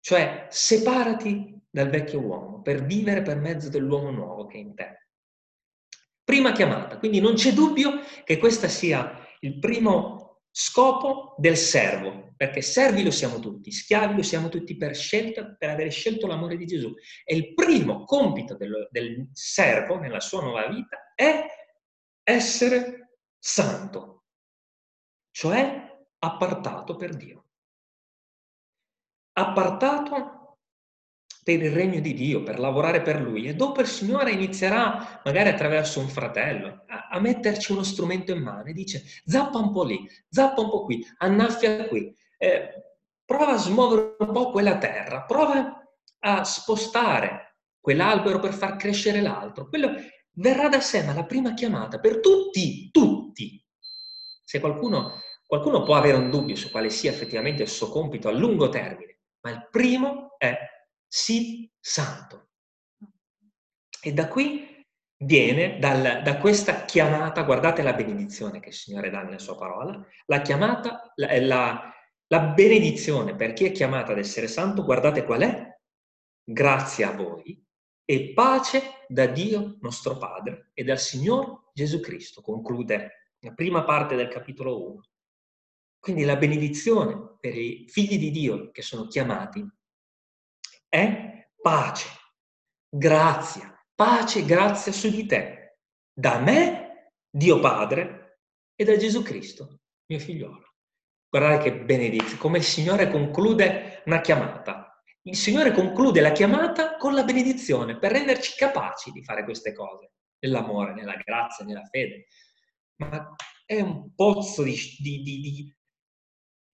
[0.00, 5.08] Cioè separati dal vecchio uomo per vivere per mezzo dell'uomo nuovo che è in te.
[6.22, 12.62] Prima chiamata, quindi non c'è dubbio che questo sia il primo scopo del servo, perché
[12.62, 16.64] servi lo siamo tutti, schiavi lo siamo tutti per scelta, per aver scelto l'amore di
[16.64, 16.92] Gesù.
[17.24, 21.46] E il primo compito del, del servo nella sua nuova vita è
[22.22, 24.24] essere santo,
[25.30, 27.48] cioè appartato per Dio.
[29.32, 30.43] Appartato
[31.44, 33.46] per il regno di Dio, per lavorare per Lui.
[33.46, 38.42] E dopo il Signore inizierà, magari attraverso un fratello, a, a metterci uno strumento in
[38.42, 42.70] mano e dice zappa un po' lì, zappa un po' qui, annaffia qui, eh,
[43.26, 45.86] prova a smuovere un po' quella terra, prova
[46.20, 49.68] a spostare quell'albero per far crescere l'altro.
[49.68, 49.92] Quello
[50.32, 53.62] verrà da sé, ma la prima chiamata per tutti, tutti.
[54.42, 58.32] Se qualcuno, qualcuno può avere un dubbio su quale sia effettivamente il suo compito a
[58.32, 60.56] lungo termine, ma il primo è
[61.06, 62.50] sii santo.
[64.00, 64.84] E da qui
[65.16, 70.04] viene, dal, da questa chiamata, guardate la benedizione che il Signore dà nella sua parola,
[70.26, 71.94] la chiamata, la, la,
[72.26, 75.78] la benedizione per chi è chiamato ad essere santo, guardate qual è?
[76.42, 77.62] Grazie a voi
[78.04, 84.14] e pace da Dio nostro Padre e dal Signore Gesù Cristo, conclude la prima parte
[84.14, 85.00] del capitolo 1.
[85.98, 89.66] Quindi la benedizione per i figli di Dio che sono chiamati
[90.94, 92.08] è pace,
[92.88, 95.78] grazia, pace e grazia su di te,
[96.12, 98.38] da me, Dio Padre,
[98.76, 100.62] e da Gesù Cristo, mio figliolo.
[101.28, 105.02] Guardate che benedizione, come il Signore conclude una chiamata.
[105.22, 110.12] Il Signore conclude la chiamata con la benedizione per renderci capaci di fare queste cose,
[110.38, 112.26] nell'amore, nella grazia, nella fede.
[112.98, 113.34] Ma
[113.66, 115.76] è un pozzo di, di, di,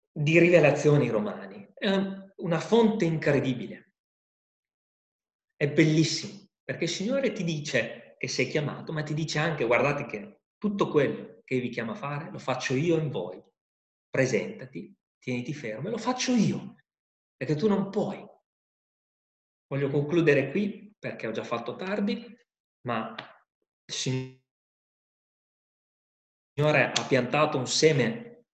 [0.09, 1.93] di rivelazioni romani, è
[2.38, 3.84] una fonte incredibile.
[5.55, 10.05] È bellissimo, perché il Signore ti dice che sei chiamato, ma ti dice anche, guardate
[10.05, 13.41] che tutto quello che vi chiama a fare lo faccio io in voi.
[14.09, 16.75] Presentati, tieniti fermo e lo faccio io,
[17.35, 18.25] perché tu non puoi.
[19.67, 22.35] Voglio concludere qui perché ho già fatto tardi,
[22.87, 23.15] ma
[23.85, 24.41] il Signore
[26.93, 28.45] ha piantato un seme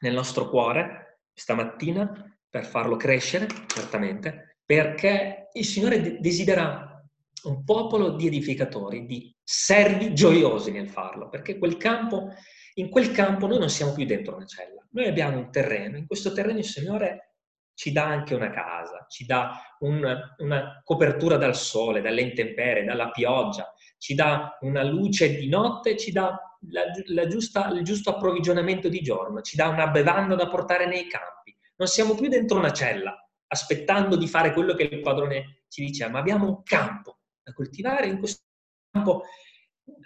[0.00, 7.02] nel nostro cuore stamattina per farlo crescere, certamente, perché il Signore desidera
[7.44, 12.34] un popolo di edificatori, di servi gioiosi nel farlo, perché quel campo,
[12.74, 16.06] in quel campo noi non siamo più dentro una cella, noi abbiamo un terreno, in
[16.06, 17.36] questo terreno il Signore
[17.72, 20.04] ci dà anche una casa, ci dà un,
[20.36, 26.12] una copertura dal sole, dalle intemperie, dalla pioggia, ci dà una luce di notte, ci
[26.12, 26.38] dà
[26.68, 31.06] la, la giusta, il giusto approvvigionamento di giorno, ci dà una bevanda da portare nei
[31.06, 31.56] campi.
[31.76, 33.16] Non siamo più dentro una cella,
[33.48, 38.06] aspettando di fare quello che il padrone ci dice, ma abbiamo un campo da coltivare,
[38.06, 38.42] in questo
[38.90, 39.24] campo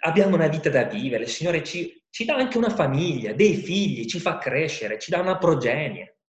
[0.01, 4.05] abbiamo una vita da vivere, il Signore ci, ci dà anche una famiglia, dei figli,
[4.05, 6.19] ci fa crescere, ci dà una progenie.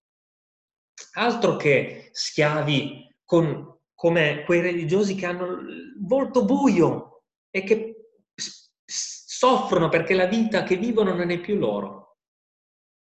[1.15, 7.95] Altro che schiavi con, come quei religiosi che hanno il volto buio e che
[8.85, 12.04] soffrono perché la vita che vivono non è più loro.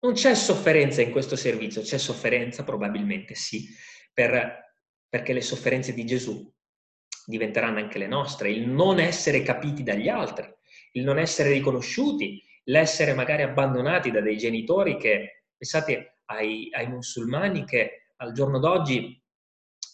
[0.00, 3.66] Non c'è sofferenza in questo servizio, c'è sofferenza probabilmente sì,
[4.12, 4.74] per,
[5.08, 6.52] perché le sofferenze di Gesù
[7.24, 10.48] diventeranno anche le nostre, il non essere capiti dagli altri,
[10.92, 17.64] il non essere riconosciuti, l'essere magari abbandonati da dei genitori che, pensate ai, ai musulmani
[17.64, 19.20] che al giorno d'oggi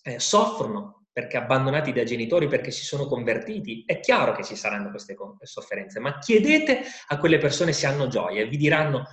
[0.05, 4.89] eh, soffrono perché abbandonati dai genitori perché si sono convertiti, è chiaro che ci saranno
[4.89, 9.07] queste sofferenze, ma chiedete a quelle persone se hanno gioia e vi diranno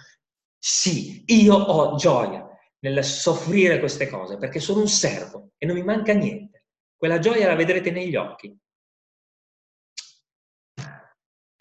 [0.61, 2.45] sì, io ho gioia
[2.79, 6.65] nel soffrire queste cose perché sono un servo e non mi manca niente.
[6.97, 8.53] Quella gioia la vedrete negli occhi.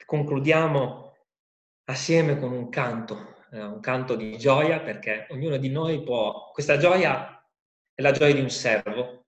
[0.04, 1.14] Concludiamo
[1.84, 6.50] assieme con un canto, eh, un canto di gioia perché ognuno di noi può...
[6.52, 7.40] Questa gioia
[7.94, 9.26] è la gioia di un servo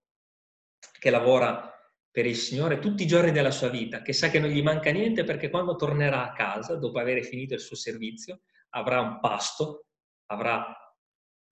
[0.99, 1.69] che lavora
[2.11, 4.91] per il Signore tutti i giorni della sua vita, che sa che non gli manca
[4.91, 8.41] niente perché quando tornerà a casa, dopo aver finito il suo servizio,
[8.71, 9.87] avrà un pasto,
[10.27, 10.75] avrà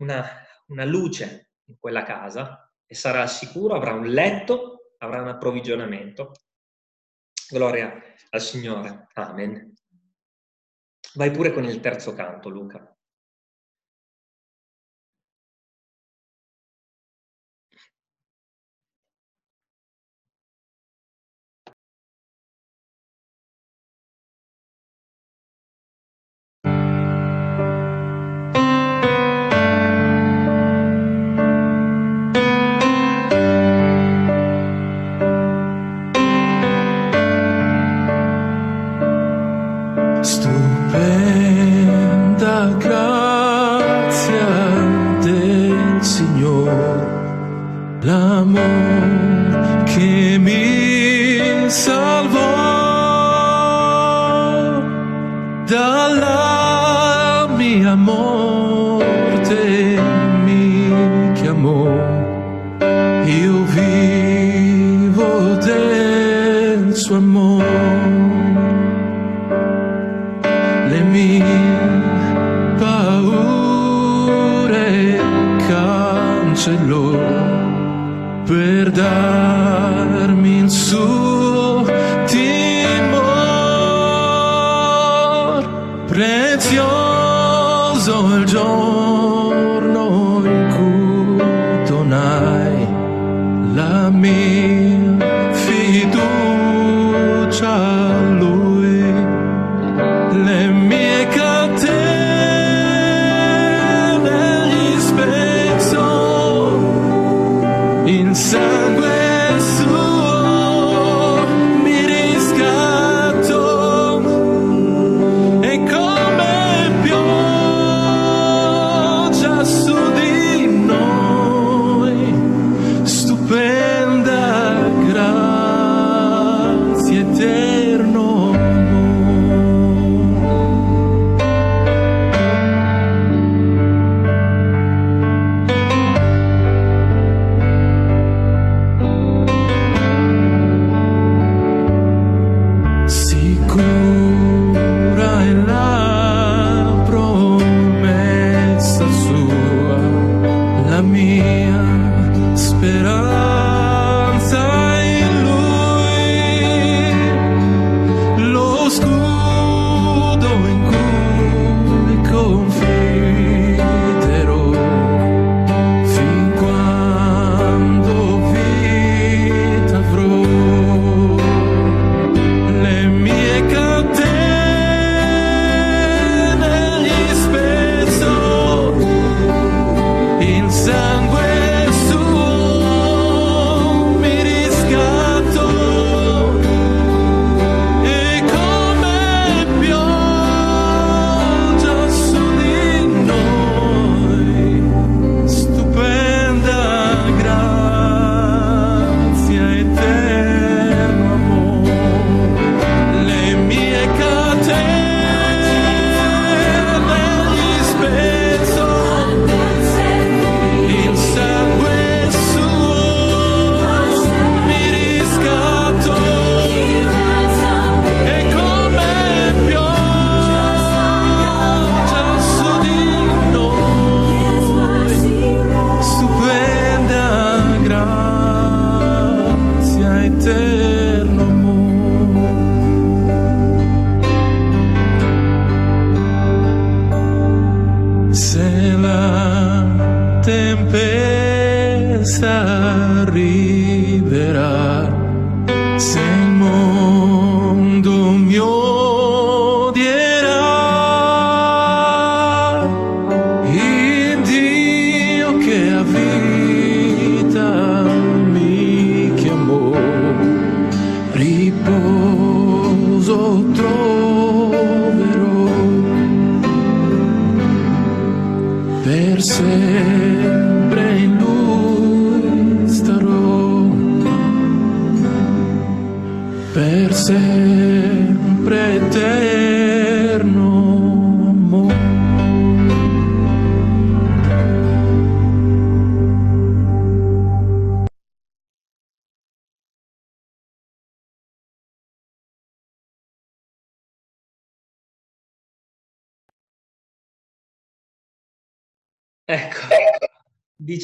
[0.00, 0.24] una,
[0.68, 6.32] una luce in quella casa e sarà sicuro, avrà un letto, avrà un approvvigionamento.
[7.50, 7.92] Gloria
[8.30, 9.06] al Signore.
[9.14, 9.74] Amen.
[11.14, 12.97] Vai pure con il terzo canto, Luca.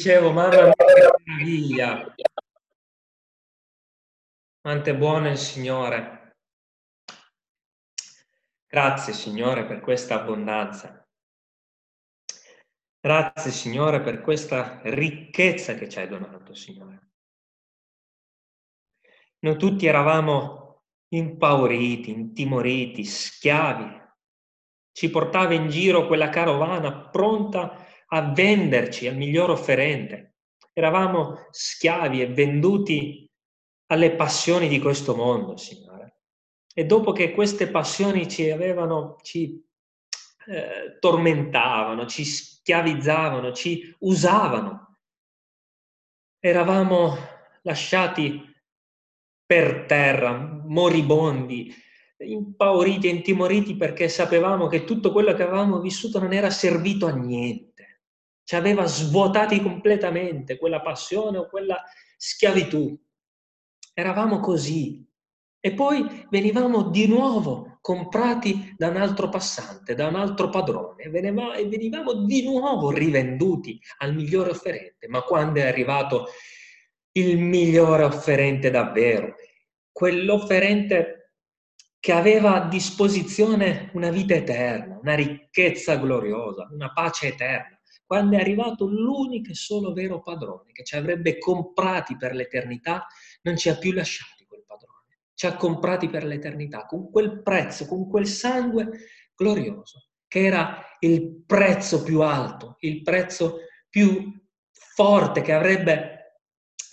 [0.05, 2.15] Dicevo, mamma mia, che meraviglia.
[4.61, 6.35] Quanto è buono il Signore.
[8.67, 11.03] Grazie, Signore, per questa abbondanza.
[12.99, 17.09] Grazie, Signore, per questa ricchezza che ci hai donato, Signore.
[19.39, 24.03] Noi tutti eravamo impauriti, intimoriti, schiavi.
[24.91, 27.84] Ci portava in giro quella carovana pronta a
[28.33, 30.35] venderci al miglior offerente.
[30.73, 33.29] Eravamo schiavi e venduti
[33.87, 36.21] alle passioni di questo mondo, Signore.
[36.73, 39.63] E dopo che queste passioni ci avevano, ci
[40.47, 44.97] eh, tormentavano, ci schiavizzavano, ci usavano,
[46.39, 47.15] eravamo
[47.61, 48.53] lasciati
[49.45, 50.33] per terra,
[50.65, 51.73] moribondi,
[52.17, 57.15] impauriti e intimoriti perché sapevamo che tutto quello che avevamo vissuto non era servito a
[57.15, 57.74] niente,
[58.45, 61.83] ci aveva svuotati completamente quella passione o quella
[62.15, 62.97] schiavitù.
[63.93, 65.03] Eravamo così.
[65.59, 71.09] E poi venivamo di nuovo comprati da un altro passante, da un altro padrone, e
[71.09, 75.07] venivamo di nuovo rivenduti al migliore offerente.
[75.07, 76.27] Ma quando è arrivato
[77.13, 79.35] il migliore offerente davvero,
[79.91, 81.31] quell'offerente
[81.99, 87.74] che aveva a disposizione una vita eterna, una ricchezza gloriosa, una pace eterna,
[88.05, 93.07] quando è arrivato l'unico e solo vero padrone che ci avrebbe comprati per l'eternità,
[93.41, 97.87] non ci ha più lasciati quel padrone, ci ha comprati per l'eternità con quel prezzo,
[97.87, 98.89] con quel sangue
[99.35, 104.31] glorioso, che era il prezzo più alto, il prezzo più
[104.71, 106.11] forte che avrebbe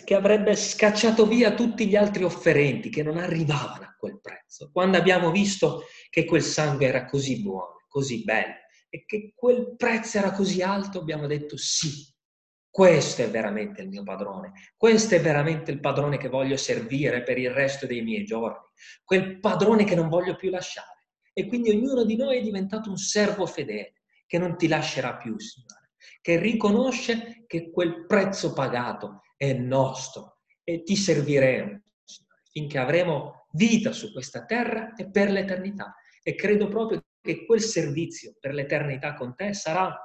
[0.04, 4.68] che avrebbe scacciato via tutti gli altri offerenti che non arrivavano a quel prezzo.
[4.72, 8.62] Quando abbiamo visto che quel sangue era così buono, così bello
[8.94, 12.06] e che quel prezzo era così alto, abbiamo detto sì,
[12.68, 17.38] questo è veramente il mio padrone, questo è veramente il padrone che voglio servire per
[17.38, 18.58] il resto dei miei giorni,
[19.02, 21.06] quel padrone che non voglio più lasciare.
[21.32, 25.38] E quindi ognuno di noi è diventato un servo fedele che non ti lascerà più,
[25.38, 31.80] Signore, che riconosce che quel prezzo pagato è nostro e ti serviremo
[32.50, 35.96] finché avremo vita su questa terra e per l'eternità.
[36.22, 39.96] E credo proprio che quel servizio per l'eternità con te sarà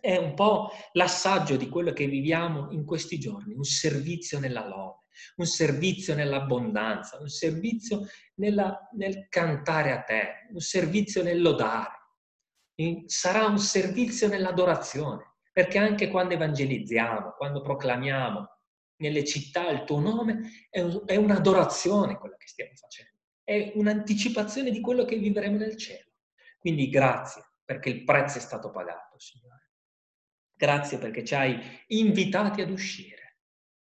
[0.00, 5.06] è un po' l'assaggio di quello che viviamo in questi giorni, un servizio nella lode,
[5.36, 11.98] un servizio nell'abbondanza, un servizio nella, nel cantare a te, un servizio nel lodare.
[13.06, 18.48] Sarà un servizio nell'adorazione, perché anche quando evangelizziamo, quando proclamiamo,
[19.00, 23.12] nelle città il tuo nome, è, un, è un'adorazione quella che stiamo facendo,
[23.44, 26.09] è un'anticipazione di quello che vivremo nel cielo.
[26.60, 29.70] Quindi grazie perché il prezzo è stato pagato, Signore.
[30.54, 31.58] Grazie perché ci hai
[31.88, 33.38] invitati ad uscire.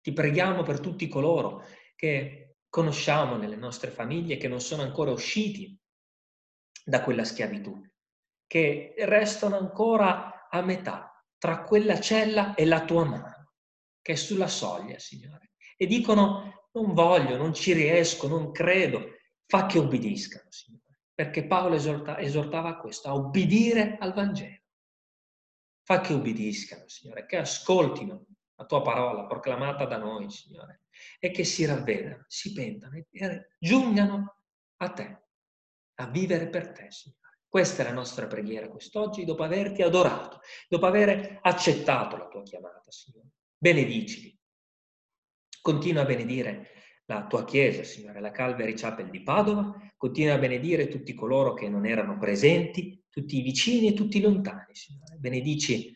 [0.00, 1.66] Ti preghiamo per tutti coloro
[1.96, 5.76] che conosciamo nelle nostre famiglie che non sono ancora usciti
[6.84, 7.78] da quella schiavitù,
[8.46, 13.40] che restano ancora a metà tra quella cella e la tua mano
[14.02, 15.52] che è sulla soglia, Signore.
[15.76, 19.16] E dicono, non voglio, non ci riesco, non credo.
[19.46, 20.89] Fa che obbediscano, Signore.
[21.20, 24.62] Perché Paolo esorta, esortava a questo, a obbedire al Vangelo.
[25.82, 30.84] Fa che obbediscano, Signore, che ascoltino la tua parola proclamata da noi, Signore,
[31.18, 33.06] e che si ravvedano, si pentano e
[33.58, 34.44] giungano
[34.78, 35.22] a te,
[35.96, 37.40] a vivere per te, Signore.
[37.46, 40.40] Questa è la nostra preghiera quest'oggi, dopo averti adorato,
[40.70, 44.34] dopo aver accettato la tua chiamata, Signore benedicili.
[45.60, 46.79] Continua a benedire
[47.10, 51.68] la tua Chiesa, Signore, la Calvary Chapel di Padova, continua a benedire tutti coloro che
[51.68, 55.16] non erano presenti, tutti i vicini e tutti i lontani, Signore.
[55.16, 55.92] Benedici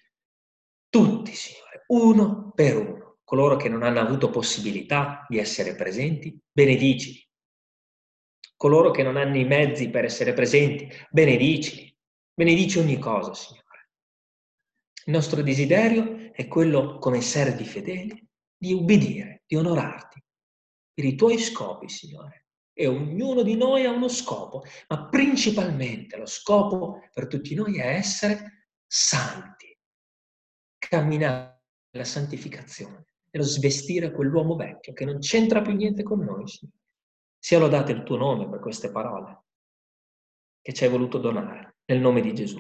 [0.89, 7.25] tutti, Signore, uno per uno, coloro che non hanno avuto possibilità di essere presenti, benedicili.
[8.57, 11.97] Coloro che non hanno i mezzi per essere presenti, benedicili.
[12.35, 13.63] Benedici ogni cosa, Signore.
[15.05, 20.24] Il nostro desiderio è quello, come servi fedeli, di ubbidire, di onorarti
[20.95, 22.47] per i tuoi scopi, Signore.
[22.73, 27.87] E ognuno di noi ha uno scopo, ma principalmente lo scopo per tutti noi è
[27.87, 29.77] essere santi,
[30.79, 36.79] camminare nella santificazione, nello svestire quell'uomo vecchio che non c'entra più niente con noi, Signore.
[37.39, 39.43] Sia lodato il tuo nome per queste parole
[40.61, 42.59] che ci hai voluto donare, nel nome di Gesù.